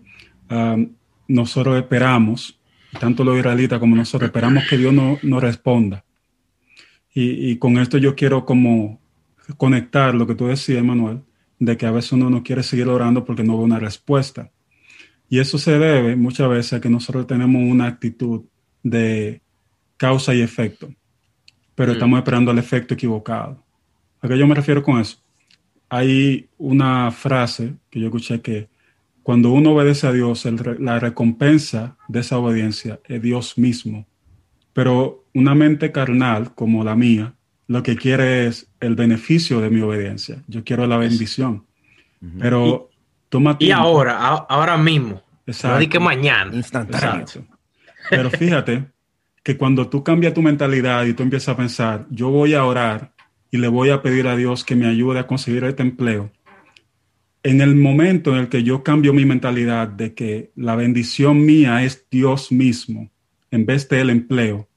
um, 0.49 0.89
nosotros 1.27 1.77
esperamos, 1.77 2.59
tanto 2.99 3.23
los 3.23 3.37
israelitas 3.37 3.79
como 3.79 3.95
nosotros 3.95 4.27
esperamos 4.27 4.63
que 4.69 4.77
Dios 4.77 4.93
nos 4.93 5.23
no 5.23 5.39
responda. 5.39 6.03
Y, 7.13 7.51
y, 7.51 7.57
con 7.57 7.77
esto 7.77 7.97
yo 7.97 8.15
quiero 8.15 8.45
como 8.45 8.99
conectar 9.57 10.13
lo 10.13 10.27
que 10.27 10.35
tú 10.35 10.47
decías, 10.47 10.83
Manuel, 10.83 11.21
de 11.59 11.75
que 11.75 11.85
a 11.85 11.91
veces 11.91 12.11
uno 12.11 12.29
no 12.29 12.43
quiere 12.43 12.61
seguir 12.61 12.87
orando 12.87 13.25
porque 13.25 13.43
no 13.43 13.57
ve 13.57 13.63
una 13.63 13.79
respuesta. 13.79 14.51
Y 15.29 15.39
eso 15.39 15.57
se 15.57 15.79
debe 15.79 16.15
muchas 16.15 16.47
veces 16.49 16.73
a 16.73 16.81
que 16.81 16.89
nosotros 16.89 17.25
tenemos 17.25 17.61
una 17.63 17.87
actitud 17.87 18.43
de 18.83 19.41
causa 19.97 20.35
y 20.35 20.41
efecto 20.41 20.89
pero 21.77 21.91
mm. 21.91 21.93
estamos 21.93 22.17
esperando 22.17 22.51
el 22.51 22.57
efecto 22.57 22.95
equivocado. 22.95 23.63
¿A 24.19 24.27
qué 24.27 24.35
yo 24.35 24.47
me 24.47 24.55
refiero 24.55 24.81
con 24.81 24.99
eso? 24.99 25.19
Hay 25.89 26.49
una 26.57 27.11
frase 27.11 27.75
que 27.89 27.99
yo 27.99 28.07
escuché 28.07 28.41
que 28.41 28.67
cuando 29.23 29.51
uno 29.51 29.73
obedece 29.73 30.07
a 30.07 30.13
Dios, 30.13 30.47
la 30.79 30.99
recompensa 30.99 31.97
de 32.07 32.21
esa 32.21 32.37
obediencia 32.37 32.99
es 33.05 33.21
Dios 33.21 33.57
mismo. 33.57 34.05
Pero 34.73 35.25
una 35.33 35.53
mente 35.53 35.91
carnal 35.91 36.53
como 36.55 36.83
la 36.83 36.95
mía, 36.95 37.33
lo 37.67 37.83
que 37.83 37.97
quiere 37.97 38.47
es 38.47 38.69
el 38.79 38.95
beneficio 38.95 39.59
de 39.59 39.69
mi 39.69 39.81
obediencia. 39.81 40.43
Yo 40.47 40.63
quiero 40.63 40.87
la 40.87 40.97
bendición. 40.97 41.65
Pero 42.39 42.89
toma 43.29 43.57
Y 43.59 43.71
ahora, 43.71 44.17
ahora 44.17 44.77
mismo. 44.77 45.21
Exacto. 45.45 45.83
No 45.83 45.89
que 45.89 45.99
mañana. 45.99 46.55
Instantáneo. 46.55 47.25
Pero 48.09 48.29
fíjate 48.29 48.85
que 49.43 49.57
cuando 49.57 49.87
tú 49.87 50.03
cambias 50.03 50.33
tu 50.33 50.41
mentalidad 50.41 51.05
y 51.05 51.13
tú 51.13 51.23
empiezas 51.23 51.49
a 51.49 51.57
pensar, 51.57 52.05
yo 52.09 52.29
voy 52.29 52.53
a 52.53 52.63
orar 52.63 53.11
y 53.51 53.57
le 53.57 53.67
voy 53.67 53.89
a 53.89 54.01
pedir 54.01 54.27
a 54.27 54.35
Dios 54.35 54.63
que 54.63 54.75
me 54.75 54.87
ayude 54.87 55.19
a 55.19 55.27
conseguir 55.27 55.63
este 55.63 55.83
empleo, 55.83 56.31
en 57.43 57.61
el 57.61 57.75
momento 57.75 58.33
en 58.33 58.39
el 58.39 58.49
que 58.49 58.63
yo 58.63 58.83
cambio 58.83 59.13
mi 59.13 59.25
mentalidad 59.25 59.87
de 59.87 60.13
que 60.13 60.51
la 60.55 60.75
bendición 60.75 61.45
mía 61.45 61.83
es 61.83 62.05
Dios 62.11 62.51
mismo, 62.51 63.09
en 63.51 63.65
vez 63.65 63.87
del 63.87 64.09
empleo, 64.09 64.67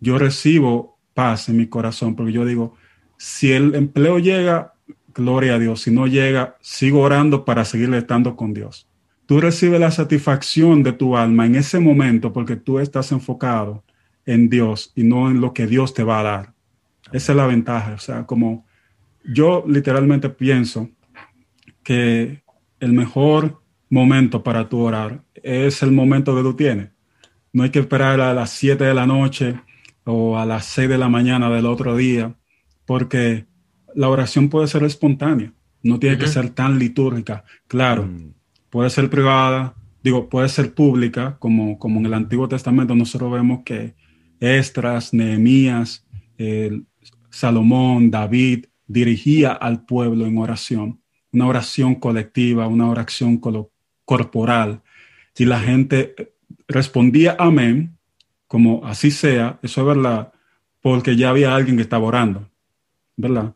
yo 0.00 0.18
recibo 0.18 0.98
paz 1.14 1.48
en 1.48 1.56
mi 1.56 1.66
corazón, 1.66 2.14
porque 2.14 2.32
yo 2.32 2.44
digo, 2.44 2.74
si 3.16 3.52
el 3.52 3.74
empleo 3.74 4.18
llega, 4.18 4.74
gloria 5.14 5.54
a 5.54 5.58
Dios, 5.58 5.82
si 5.82 5.90
no 5.90 6.06
llega, 6.06 6.56
sigo 6.60 7.00
orando 7.00 7.44
para 7.44 7.64
seguir 7.64 7.92
estando 7.94 8.36
con 8.36 8.52
Dios. 8.52 8.88
Tú 9.26 9.40
recibes 9.40 9.80
la 9.80 9.90
satisfacción 9.90 10.82
de 10.82 10.92
tu 10.92 11.16
alma 11.16 11.46
en 11.46 11.56
ese 11.56 11.80
momento 11.80 12.32
porque 12.32 12.56
tú 12.56 12.78
estás 12.78 13.10
enfocado 13.12 13.84
en 14.24 14.48
Dios 14.48 14.92
y 14.94 15.02
no 15.02 15.30
en 15.30 15.40
lo 15.40 15.52
que 15.52 15.66
Dios 15.66 15.92
te 15.94 16.04
va 16.04 16.20
a 16.20 16.22
dar. 16.22 16.54
Esa 17.12 17.32
es 17.32 17.36
la 17.36 17.46
ventaja. 17.46 17.94
O 17.94 17.98
sea, 17.98 18.26
como 18.26 18.66
yo 19.24 19.64
literalmente 19.66 20.28
pienso 20.30 20.88
que 21.82 22.42
el 22.80 22.92
mejor 22.92 23.60
momento 23.90 24.42
para 24.42 24.68
tu 24.68 24.80
orar 24.80 25.22
es 25.34 25.82
el 25.82 25.92
momento 25.92 26.34
que 26.36 26.42
tú 26.42 26.54
tienes. 26.54 26.90
No 27.52 27.62
hay 27.62 27.70
que 27.70 27.80
esperar 27.80 28.20
a 28.20 28.34
las 28.34 28.50
7 28.50 28.84
de 28.84 28.94
la 28.94 29.06
noche 29.06 29.60
o 30.04 30.38
a 30.38 30.46
las 30.46 30.66
6 30.66 30.88
de 30.88 30.98
la 30.98 31.08
mañana 31.08 31.50
del 31.50 31.66
otro 31.66 31.96
día, 31.96 32.34
porque 32.86 33.46
la 33.94 34.08
oración 34.08 34.48
puede 34.48 34.68
ser 34.68 34.84
espontánea, 34.84 35.52
no 35.82 35.98
tiene 35.98 36.18
que 36.18 36.28
ser 36.28 36.50
tan 36.50 36.78
litúrgica. 36.78 37.44
Claro, 37.66 38.04
mm. 38.04 38.34
puede 38.70 38.90
ser 38.90 39.10
privada, 39.10 39.74
digo, 40.02 40.28
puede 40.28 40.48
ser 40.48 40.74
pública, 40.74 41.36
como, 41.38 41.78
como 41.78 42.00
en 42.00 42.06
el 42.06 42.14
Antiguo 42.14 42.48
Testamento 42.48 42.94
nosotros 42.94 43.32
vemos 43.32 43.60
que 43.64 43.94
Estras, 44.40 45.12
Nehemías, 45.12 46.06
Salomón, 47.30 48.10
David, 48.10 48.66
dirigía 48.86 49.52
al 49.52 49.84
pueblo 49.84 50.26
en 50.26 50.38
oración, 50.38 51.00
una 51.32 51.46
oración 51.46 51.94
colectiva, 51.96 52.66
una 52.66 52.88
oración 52.88 53.40
corporal. 54.04 54.82
Y 55.36 55.44
la 55.44 55.60
gente 55.60 56.34
respondía 56.66 57.36
amén, 57.38 57.96
como 58.46 58.84
así 58.84 59.10
sea, 59.10 59.58
eso 59.62 59.82
es 59.82 59.86
verdad, 59.86 60.32
porque 60.80 61.16
ya 61.16 61.30
había 61.30 61.54
alguien 61.54 61.76
que 61.76 61.82
estaba 61.82 62.06
orando, 62.06 62.50
¿verdad? 63.16 63.54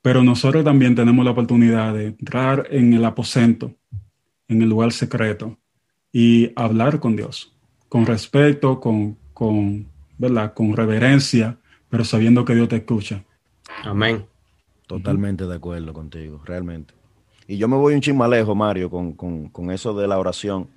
Pero 0.00 0.24
nosotros 0.24 0.64
también 0.64 0.94
tenemos 0.94 1.24
la 1.24 1.30
oportunidad 1.30 1.94
de 1.94 2.06
entrar 2.06 2.66
en 2.70 2.92
el 2.92 3.04
aposento, 3.04 3.76
en 4.48 4.62
el 4.62 4.68
lugar 4.68 4.92
secreto, 4.92 5.58
y 6.10 6.50
hablar 6.56 6.98
con 6.98 7.14
Dios, 7.14 7.54
con 7.88 8.06
respeto, 8.06 8.80
con, 8.80 9.16
con 9.32 9.86
¿verdad? 10.18 10.54
Con 10.54 10.76
reverencia, 10.76 11.58
pero 11.92 12.06
sabiendo 12.06 12.46
que 12.46 12.54
Dios 12.54 12.70
te 12.70 12.76
escucha. 12.76 13.22
Amén. 13.84 14.24
Totalmente 14.86 15.46
de 15.46 15.54
acuerdo 15.54 15.92
contigo, 15.92 16.40
realmente. 16.42 16.94
Y 17.46 17.58
yo 17.58 17.68
me 17.68 17.76
voy 17.76 17.92
un 17.92 18.00
chismalejo, 18.00 18.54
Mario, 18.54 18.88
con, 18.88 19.70
eso 19.70 19.92
de 19.92 20.08
la 20.08 20.18
oración. 20.18 20.68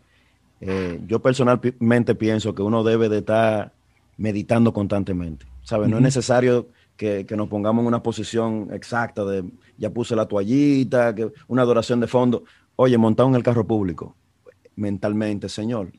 Eh, 0.59 0.99
yo 1.07 1.21
personalmente 1.21 2.15
pienso 2.15 2.53
que 2.53 2.61
uno 2.61 2.83
debe 2.83 3.07
de 3.07 3.19
estar 3.19 3.71
meditando 4.17 4.73
constantemente. 4.73 5.45
¿Sabes? 5.63 5.87
No 5.87 5.95
es 5.95 6.03
necesario 6.03 6.67
que, 6.97 7.25
nos 7.29 7.47
pongamos 7.47 7.83
en 7.83 7.87
una 7.87 8.03
posición 8.03 8.67
exacta 8.73 9.23
de 9.23 9.45
ya 9.77 9.91
puse 9.91 10.17
la 10.17 10.25
toallita, 10.25 11.15
que 11.15 11.31
una 11.47 11.61
adoración 11.61 12.01
de 12.01 12.07
fondo. 12.07 12.43
Oye, 12.75 12.97
montado 12.97 13.29
en 13.29 13.35
el 13.35 13.43
carro 13.43 13.65
público, 13.65 14.17
mentalmente, 14.75 15.47
Señor, 15.47 15.93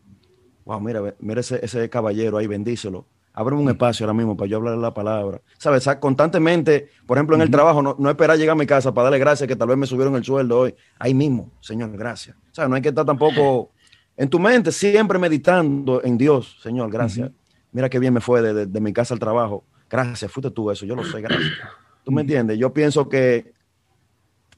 wow, 0.67 0.79
mira, 0.79 1.15
mira 1.21 1.41
ese, 1.41 1.65
ese 1.65 1.89
caballero 1.89 2.37
ahí, 2.37 2.47
bendícelo. 2.47 3.07
Ábreme 3.39 3.61
un 3.61 3.69
espacio 3.69 4.07
ahora 4.07 4.15
mismo 4.15 4.35
para 4.35 4.49
yo 4.49 4.57
hablar 4.57 4.79
la 4.79 4.95
palabra. 4.95 5.43
¿Sabes? 5.59 5.87
Constantemente, 6.01 6.89
por 7.07 7.19
ejemplo, 7.19 7.37
en 7.37 7.43
el 7.43 7.51
trabajo, 7.51 7.83
no, 7.83 7.95
no, 7.99 8.09
esperar 8.09 8.39
llegar 8.39 8.55
a 8.55 8.59
mi 8.59 8.65
casa 8.65 8.95
para 8.95 9.05
darle 9.05 9.19
gracias 9.19 9.47
que 9.47 9.55
tal 9.55 9.69
vez 9.69 9.77
me 9.77 9.87
subieron 9.87 10.17
el 10.17 10.25
sueldo 10.25 10.61
hoy. 10.61 10.75
Ahí 10.99 11.13
mismo, 11.13 11.53
Señor, 11.61 11.93
gracias. 11.93 12.35
O 12.35 12.55
sea, 12.55 12.67
no 12.67 12.77
hay 12.77 12.81
que 12.81 12.89
estar 12.89 13.05
tampoco 13.05 13.73
en 14.17 14.31
tu 14.31 14.39
mente, 14.39 14.73
siempre 14.73 15.19
meditando 15.19 16.03
en 16.03 16.17
Dios. 16.17 16.57
Señor, 16.63 16.91
gracias. 16.91 17.31
Mira 17.73 17.91
qué 17.91 17.99
bien 17.99 18.15
me 18.15 18.23
fue 18.23 18.41
de, 18.41 18.65
de, 18.65 18.81
mi 18.81 18.95
casa 18.95 19.13
al 19.13 19.21
trabajo. 19.21 19.65
Gracias, 19.91 20.33
fuiste 20.33 20.51
tú 20.51 20.71
eso, 20.71 20.87
yo 20.87 20.97
lo 20.97 21.05
sé, 21.05 21.21
gracias. 21.21 21.53
¿Tú 22.05 22.13
me 22.13 22.23
entiendes? 22.23 22.59
Yo 22.59 22.73
pienso 22.73 23.07
que, 23.07 23.53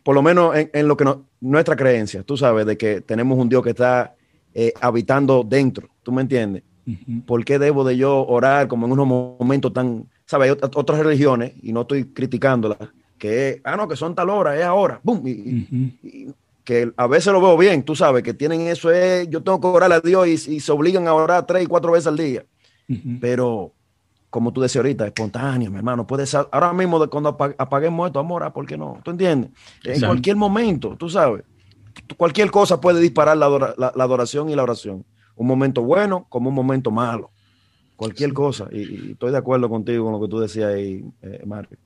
por 0.04 0.14
lo 0.14 0.22
menos 0.22 0.54
en, 0.54 0.86
lo 0.86 0.96
que 0.96 1.04
nuestra 1.40 1.74
creencia, 1.74 2.22
tú 2.22 2.36
sabes, 2.36 2.64
de 2.64 2.78
que 2.78 3.00
tenemos 3.00 3.36
un 3.38 3.48
Dios 3.48 3.64
que 3.64 3.70
está 3.70 4.14
eh, 4.54 4.72
habitando 4.80 5.42
dentro. 5.42 5.88
¿Tú 6.04 6.12
me 6.12 6.22
entiendes? 6.22 6.62
¿Por 7.26 7.44
qué 7.44 7.58
debo 7.58 7.84
de 7.84 7.96
yo 7.96 8.26
orar 8.26 8.68
como 8.68 8.86
en 8.86 8.92
unos 8.92 9.06
momentos 9.06 9.72
tan, 9.72 10.06
sabes, 10.24 10.50
hay 10.50 10.58
otras 10.74 10.98
religiones, 10.98 11.52
y 11.62 11.72
no 11.72 11.82
estoy 11.82 12.04
criticándolas, 12.04 12.78
que, 13.18 13.60
ah, 13.64 13.76
no, 13.76 13.88
que 13.88 13.96
son 13.96 14.14
tal 14.14 14.30
hora, 14.30 14.56
es 14.56 14.64
ahora, 14.64 15.00
boom, 15.02 15.22
y, 15.26 16.32
que 16.64 16.92
a 16.96 17.06
veces 17.06 17.32
lo 17.32 17.40
veo 17.40 17.56
bien, 17.56 17.82
tú 17.82 17.96
sabes, 17.96 18.22
que 18.22 18.34
tienen 18.34 18.62
eso, 18.62 18.90
es, 18.90 19.28
yo 19.28 19.42
tengo 19.42 19.60
que 19.60 19.66
orar 19.66 19.92
a 19.92 20.00
Dios 20.00 20.26
y, 20.28 20.60
se 20.60 20.72
obligan 20.72 21.08
a 21.08 21.14
orar 21.14 21.46
tres 21.46 21.64
y 21.64 21.66
cuatro 21.66 21.92
veces 21.92 22.06
al 22.06 22.16
día. 22.16 22.44
Pero, 23.20 23.72
como 24.30 24.50
tú 24.50 24.62
decías 24.62 24.82
ahorita, 24.82 25.06
espontáneo, 25.06 25.70
mi 25.70 25.76
hermano, 25.76 26.06
puede 26.06 26.26
ser, 26.26 26.46
ahora 26.50 26.72
mismo 26.72 27.06
cuando 27.10 27.36
apaguemos 27.58 28.06
esto, 28.06 28.18
amor, 28.18 28.50
¿por 28.52 28.66
qué 28.66 28.78
no? 28.78 28.98
¿Tú 29.02 29.10
entiendes? 29.10 29.50
En 29.84 30.00
cualquier 30.00 30.36
momento, 30.36 30.96
tú 30.98 31.10
sabes, 31.10 31.42
cualquier 32.16 32.50
cosa 32.50 32.80
puede 32.80 33.00
disparar 33.00 33.36
la, 33.36 33.74
la 33.76 34.04
adoración 34.04 34.48
y 34.48 34.54
la 34.54 34.62
oración 34.62 35.04
un 35.38 35.46
momento 35.46 35.82
bueno 35.82 36.26
como 36.28 36.50
un 36.50 36.54
momento 36.54 36.90
malo. 36.90 37.30
Cualquier 37.96 38.32
cosa. 38.32 38.68
Y, 38.70 39.12
estoy 39.12 39.32
de 39.32 39.38
acuerdo 39.38 39.68
contigo 39.68 40.04
con 40.04 40.12
lo 40.12 40.20
que 40.20 40.28
tú 40.28 40.38
decías 40.38 40.74
ahí, 40.74 41.04
eh, 41.22 41.42
Mario. 41.46 41.78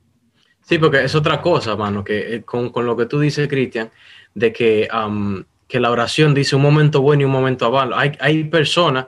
Sí, 0.61 0.77
porque 0.77 1.03
es 1.03 1.15
otra 1.15 1.41
cosa, 1.41 1.75
mano, 1.75 2.03
que 2.03 2.35
eh, 2.35 2.43
con, 2.43 2.71
lo 2.85 2.95
que 2.95 3.05
tú 3.05 3.19
dices, 3.19 3.47
Cristian, 3.47 3.89
de 4.33 4.53
que, 4.53 4.87
que 5.67 5.79
la 5.79 5.91
oración 5.91 6.33
dice 6.33 6.55
un 6.55 6.61
momento 6.61 7.01
bueno 7.01 7.21
y 7.21 7.25
un 7.25 7.31
momento 7.31 7.71
malo. 7.71 7.97
Hay, 7.97 8.11
hay 8.19 8.43
personas 8.45 9.07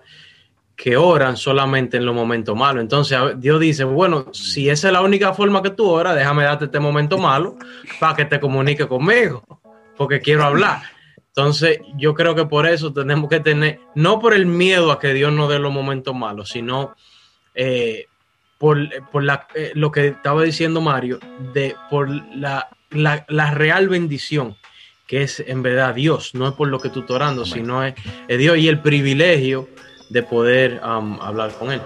que 0.75 0.97
oran 0.97 1.37
solamente 1.37 1.97
en 1.97 2.05
los 2.05 2.13
momentos 2.13 2.55
malos. 2.55 2.81
Entonces 2.81 3.17
Dios 3.37 3.59
dice, 3.59 3.83
bueno, 3.83 4.27
si 4.33 4.69
esa 4.69 4.87
es 4.87 4.93
la 4.93 5.01
única 5.01 5.33
forma 5.33 5.61
que 5.61 5.69
tú 5.69 5.89
oras, 5.89 6.15
déjame 6.15 6.43
darte 6.43 6.65
este 6.65 6.79
momento 6.79 7.17
malo 7.17 7.57
para 7.99 8.15
que 8.15 8.25
te 8.25 8.39
comunique 8.39 8.87
conmigo, 8.87 9.43
porque 9.95 10.19
quiero 10.19 10.43
hablar. 10.43 10.94
Entonces, 11.37 11.79
yo 11.97 12.13
creo 12.13 12.33
que 12.33 12.45
por 12.45 12.65
eso 12.65 12.93
tenemos 12.93 13.29
que 13.29 13.41
tener, 13.41 13.81
no 13.93 14.21
por 14.21 14.33
el 14.33 14.45
miedo 14.45 14.89
a 14.93 14.99
que 14.99 15.13
Dios 15.13 15.33
nos 15.33 15.49
dé 15.49 15.59
los 15.59 15.73
momentos 15.73 16.15
malos, 16.15 16.47
sino 16.47 16.95
eh, 17.53 18.05
por, 18.57 18.77
la, 19.21 19.45
eh, 19.53 19.73
lo 19.75 19.91
que 19.91 20.07
estaba 20.07 20.43
diciendo 20.43 20.79
Mario, 20.79 21.19
de, 21.53 21.75
por 21.89 22.09
la, 22.09 22.69
real 23.53 23.89
bendición 23.89 24.55
que 25.07 25.23
es 25.23 25.43
en 25.45 25.61
verdad 25.61 25.93
Dios, 25.93 26.33
no 26.33 26.47
es 26.47 26.53
por 26.55 26.69
lo 26.69 26.79
que 26.79 26.89
tú 26.89 27.01
estás 27.01 27.15
orando, 27.17 27.45
sino 27.45 27.83
es, 27.83 27.93
Dios 28.27 28.57
y 28.57 28.69
el 28.69 28.79
privilegio 28.79 29.67
de 30.09 30.23
poder 30.23 30.81
um, 30.83 31.19
hablar 31.21 31.51
con 31.59 31.71
Él. 31.71 31.81